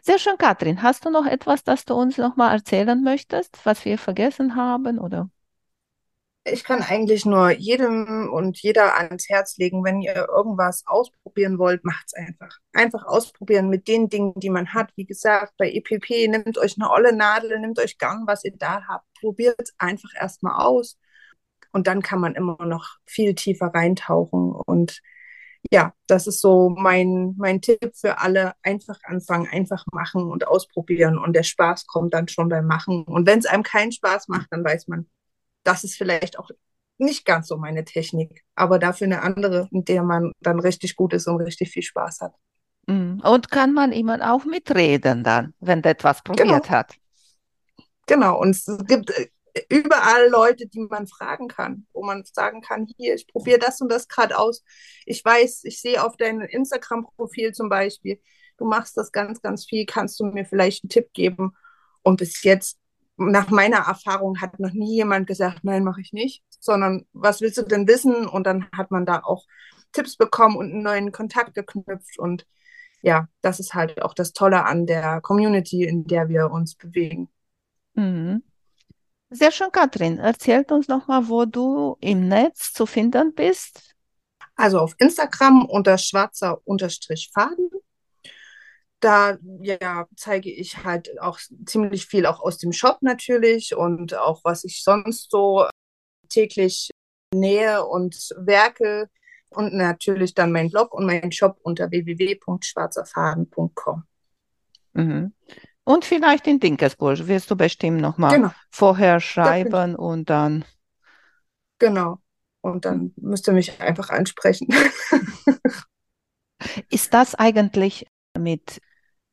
Sehr 0.02 0.20
schön, 0.20 0.38
Katrin. 0.38 0.82
Hast 0.82 1.06
du 1.06 1.10
noch 1.10 1.26
etwas, 1.26 1.64
das 1.64 1.86
du 1.86 1.94
uns 1.96 2.18
noch 2.18 2.38
mal 2.38 2.54
erzählen 2.54 3.04
möchtest, 3.04 3.60
was 3.66 3.84
wir 3.86 3.98
vergessen 3.98 4.56
haben 4.56 5.00
oder? 5.00 5.30
Ich 6.52 6.64
kann 6.64 6.82
eigentlich 6.82 7.26
nur 7.26 7.52
jedem 7.52 8.30
und 8.32 8.62
jeder 8.62 8.96
ans 8.98 9.30
Herz 9.30 9.58
legen, 9.58 9.84
wenn 9.84 10.02
ihr 10.02 10.28
irgendwas 10.30 10.84
ausprobieren 10.86 11.60
wollt, 11.60 11.84
macht's 11.84 12.14
einfach. 12.14 12.58
Einfach 12.74 13.06
ausprobieren 13.06 13.70
mit 13.70 13.88
den 13.88 14.10
Dingen, 14.10 14.34
die 14.36 14.50
man 14.50 14.74
hat. 14.74 14.92
Wie 14.96 15.06
gesagt, 15.06 15.54
bei 15.58 15.72
EPP 15.72 16.28
nehmt 16.28 16.58
euch 16.58 16.76
eine 16.80 16.90
olle 16.92 17.16
Nadel, 17.16 17.60
nehmt 17.60 17.80
euch 17.80 17.98
gern, 17.98 18.24
was 18.26 18.44
ihr 18.44 18.56
da 18.58 18.84
habt. 18.88 19.06
Probiert 19.20 19.62
es 19.62 19.74
einfach 19.78 20.10
erstmal 20.20 20.64
aus. 20.64 20.98
Und 21.72 21.88
dann 21.88 22.02
kann 22.02 22.20
man 22.20 22.36
immer 22.36 22.66
noch 22.66 22.98
viel 23.06 23.36
tiefer 23.36 23.68
reintauchen. 23.68 24.52
Und 24.52 25.02
ja, 25.72 25.94
das 26.08 26.28
ist 26.28 26.42
so 26.42 26.70
mein, 26.70 27.36
mein 27.38 27.62
Tipp 27.62 27.92
für 27.96 28.20
alle. 28.20 28.54
Einfach 28.64 29.00
anfangen, 29.04 29.48
einfach 29.52 29.86
machen 29.92 30.30
und 30.32 30.48
ausprobieren. 30.48 31.18
Und 31.18 31.34
der 31.36 31.44
Spaß 31.44 31.88
kommt 31.88 32.14
dann 32.14 32.28
schon 32.28 32.50
beim 32.50 32.66
Machen. 32.66 33.04
Und 33.04 33.28
wenn 33.28 33.40
es 33.40 33.46
einem 33.46 33.64
keinen 33.64 33.92
Spaß 33.92 34.28
macht, 34.30 34.48
dann 34.52 34.64
weiß 34.64 34.88
man, 34.88 35.08
das 35.68 35.84
ist 35.84 35.98
vielleicht 35.98 36.40
auch 36.40 36.50
nicht 36.98 37.26
ganz 37.26 37.48
so 37.48 37.58
meine 37.58 37.84
Technik, 37.84 38.44
aber 38.56 38.80
dafür 38.80 39.06
eine 39.06 39.22
andere, 39.22 39.68
in 39.72 39.86
der 39.86 40.04
man 40.04 40.32
dann 40.40 40.60
richtig 40.60 40.96
gut 40.96 41.14
ist 41.14 41.28
und 41.28 41.42
richtig 41.42 41.70
viel 41.70 41.84
Spaß 41.84 42.22
hat. 42.22 42.34
Mhm. 42.88 43.22
Und 43.24 43.52
kann 43.52 43.74
man 43.74 43.92
immer 43.92 44.34
auch 44.34 44.46
mitreden 44.46 45.24
dann, 45.24 45.54
wenn 45.60 45.82
der 45.82 45.92
etwas 45.92 46.24
probiert 46.24 46.48
genau. 46.48 46.70
hat. 46.70 46.96
Genau, 48.08 48.40
und 48.40 48.52
es 48.52 48.66
gibt 48.88 49.12
äh, 49.12 49.28
überall 49.70 50.30
Leute, 50.30 50.68
die 50.68 50.80
man 50.80 51.08
fragen 51.08 51.50
kann, 51.50 51.86
wo 51.94 52.04
man 52.04 52.24
sagen 52.24 52.62
kann, 52.62 52.88
hier, 52.98 53.16
ich 53.16 53.28
probiere 53.28 53.60
das 53.60 53.82
und 53.82 53.90
das 53.90 54.08
gerade 54.08 54.38
aus. 54.38 54.64
Ich 55.06 55.24
weiß, 55.24 55.66
ich 55.66 55.82
sehe 55.82 56.04
auf 56.04 56.16
deinem 56.16 56.42
Instagram-Profil 56.42 57.52
zum 57.52 57.68
Beispiel, 57.68 58.22
du 58.58 58.66
machst 58.66 58.96
das 58.96 59.12
ganz, 59.12 59.42
ganz 59.42 59.66
viel, 59.66 59.86
kannst 59.86 60.20
du 60.20 60.26
mir 60.26 60.46
vielleicht 60.46 60.84
einen 60.84 60.90
Tipp 60.90 61.12
geben? 61.14 61.52
Und 62.02 62.18
bis 62.18 62.42
jetzt 62.44 62.80
nach 63.18 63.50
meiner 63.50 63.78
Erfahrung 63.78 64.40
hat 64.42 64.60
noch 64.60 64.74
nie 64.74 64.96
jemand 64.96 65.28
gesagt, 65.28 65.64
nein, 65.64 65.84
mache 65.84 66.02
ich 66.02 66.14
nicht, 66.14 66.44
sondern 66.60 67.06
was 67.14 67.42
willst 67.42 67.58
du 67.58 67.64
denn 67.64 67.88
wissen? 67.88 68.28
Und 68.28 68.46
dann 68.46 68.68
hat 68.72 68.92
man 68.92 69.06
da 69.06 69.22
auch 69.24 69.46
Tipps 69.92 70.16
bekommen 70.16 70.56
und 70.56 70.72
einen 70.72 70.84
neuen 70.84 71.12
Kontakt 71.12 71.56
geknüpft. 71.56 72.20
Und 72.20 72.46
ja, 73.02 73.28
das 73.42 73.60
ist 73.60 73.74
halt 73.74 74.02
auch 74.02 74.14
das 74.14 74.34
Tolle 74.34 74.66
an 74.66 74.86
der 74.86 75.22
Community, 75.22 75.84
in 75.84 76.06
der 76.06 76.30
wir 76.30 76.52
uns 76.52 76.76
bewegen. 76.76 77.30
Mhm. 77.96 78.44
Sehr 79.30 79.52
schön, 79.52 79.72
Katrin. 79.72 80.20
Erzählt 80.20 80.72
uns 80.72 80.88
nochmal, 80.88 81.28
wo 81.28 81.46
du 81.46 81.98
im 82.00 82.28
Netz 82.28 82.72
zu 82.72 82.86
finden 82.86 83.34
bist. 83.34 83.96
Also 84.56 84.80
auf 84.80 84.96
Instagram 85.00 85.66
unter 85.66 85.98
schwarzer 85.98 86.60
Unterstrich 86.66 87.30
Faden 87.34 87.70
da 89.00 89.38
ja, 89.62 90.08
zeige 90.16 90.52
ich 90.52 90.84
halt 90.84 91.22
auch 91.22 91.40
ziemlich 91.66 92.08
viel 92.08 92.26
auch 92.26 92.42
aus 92.42 92.58
dem 92.58 92.74
Shop 92.74 92.98
natürlich 93.02 93.76
und 93.76 94.16
auch 94.16 94.44
was 94.44 94.64
ich 94.64 94.84
sonst 94.84 95.30
so 95.30 95.68
täglich 96.30 96.90
nähe 97.34 97.86
und 97.86 98.34
werke 98.38 99.10
und 99.50 99.74
natürlich 99.74 100.34
dann 100.34 100.52
mein 100.52 100.70
Blog 100.70 100.94
und 100.94 101.06
mein 101.06 101.32
Shop 101.32 101.58
unter 101.62 101.90
www.schwarzerfaden.com. 101.92 104.04
Mhm. 104.94 105.34
Und 105.84 106.06
vielleicht 106.06 106.48
in 106.48 106.60
Dinkelsburg 106.60 107.28
wirst 107.28 107.50
du 107.50 107.56
bestimmt 107.56 108.02
nochmal 108.02 108.36
genau. 108.36 108.52
vorher 108.70 109.22
schreiben 109.22 109.96
und 109.96 110.30
dann. 110.30 110.66
Genau. 111.80 112.20
Und 112.62 112.84
dann 112.84 113.14
müsst 113.16 113.48
ihr 113.48 113.54
mich 113.54 113.80
einfach 113.80 114.10
ansprechen. 114.10 114.68
Ist 116.90 117.14
das 117.14 117.36
eigentlich 117.36 118.06
mit 118.38 118.82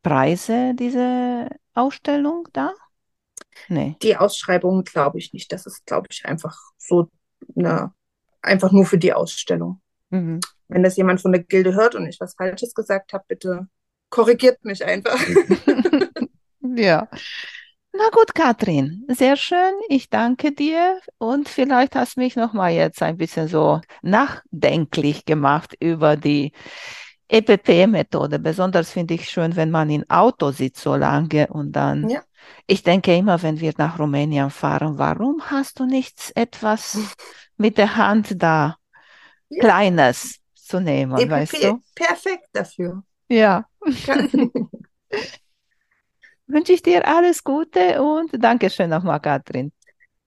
Preise, 0.04 0.74
diese 0.74 1.48
Ausstellung 1.74 2.46
da? 2.52 2.72
Nee. 3.68 3.96
Die 4.02 4.16
Ausschreibung 4.16 4.84
glaube 4.84 5.18
ich 5.18 5.32
nicht. 5.32 5.50
Das 5.50 5.66
ist, 5.66 5.84
glaube 5.86 6.08
ich, 6.10 6.24
einfach 6.26 6.56
so 6.78 7.10
eine, 7.56 7.92
einfach 8.42 8.70
nur 8.70 8.86
für 8.86 8.98
die 8.98 9.12
Ausstellung. 9.12 9.80
Mhm. 10.10 10.40
Wenn 10.68 10.82
das 10.82 10.96
jemand 10.96 11.20
von 11.20 11.32
der 11.32 11.42
Gilde 11.42 11.74
hört 11.74 11.94
und 11.94 12.06
ich 12.06 12.20
was 12.20 12.34
Falsches 12.34 12.74
gesagt 12.74 13.12
habe, 13.12 13.24
bitte 13.26 13.66
korrigiert 14.10 14.64
mich 14.64 14.84
einfach. 14.84 15.18
ja. 16.60 17.08
Na 17.96 18.08
gut, 18.10 18.34
Katrin, 18.34 19.06
sehr 19.08 19.36
schön. 19.36 19.72
Ich 19.88 20.10
danke 20.10 20.52
dir 20.52 21.00
und 21.18 21.48
vielleicht 21.48 21.94
hast 21.94 22.16
du 22.16 22.20
mich 22.20 22.36
noch 22.36 22.52
mal 22.52 22.72
jetzt 22.72 23.02
ein 23.02 23.16
bisschen 23.16 23.48
so 23.48 23.80
nachdenklich 24.02 25.24
gemacht 25.24 25.76
über 25.78 26.16
die 26.16 26.52
EPP-Methode. 27.34 28.38
Besonders 28.38 28.92
finde 28.92 29.14
ich 29.14 29.28
schön, 29.28 29.56
wenn 29.56 29.70
man 29.70 29.90
im 29.90 30.08
Auto 30.08 30.52
sitzt 30.52 30.82
so 30.82 30.94
lange 30.94 31.48
und 31.48 31.72
dann. 31.72 32.08
Ja. 32.08 32.22
Ich 32.66 32.82
denke 32.82 33.16
immer, 33.16 33.42
wenn 33.42 33.58
wir 33.60 33.72
nach 33.76 33.98
Rumänien 33.98 34.50
fahren, 34.50 34.98
warum 34.98 35.42
hast 35.50 35.80
du 35.80 35.86
nichts 35.86 36.30
etwas 36.32 36.98
mit 37.56 37.78
der 37.78 37.96
Hand 37.96 38.42
da 38.42 38.76
ja. 39.48 39.60
Kleines 39.60 40.40
zu 40.54 40.80
nehmen, 40.80 41.18
EPP, 41.18 41.30
weißt 41.30 41.64
du? 41.64 41.80
Perfekt 41.94 42.48
dafür. 42.52 43.02
Ja. 43.28 43.66
Wünsche 46.46 46.72
ich 46.72 46.82
dir 46.82 47.06
alles 47.08 47.42
Gute 47.42 48.02
und 48.02 48.30
Dankeschön 48.32 48.90
nochmal, 48.90 49.20
Katrin. 49.20 49.72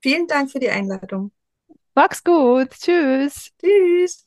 Vielen 0.01 0.27
Dank 0.27 0.51
für 0.51 0.59
die 0.59 0.69
Einladung. 0.69 1.31
Mach's 1.95 2.23
gut. 2.23 2.71
Tschüss. 2.71 3.51
Tschüss. 3.59 4.26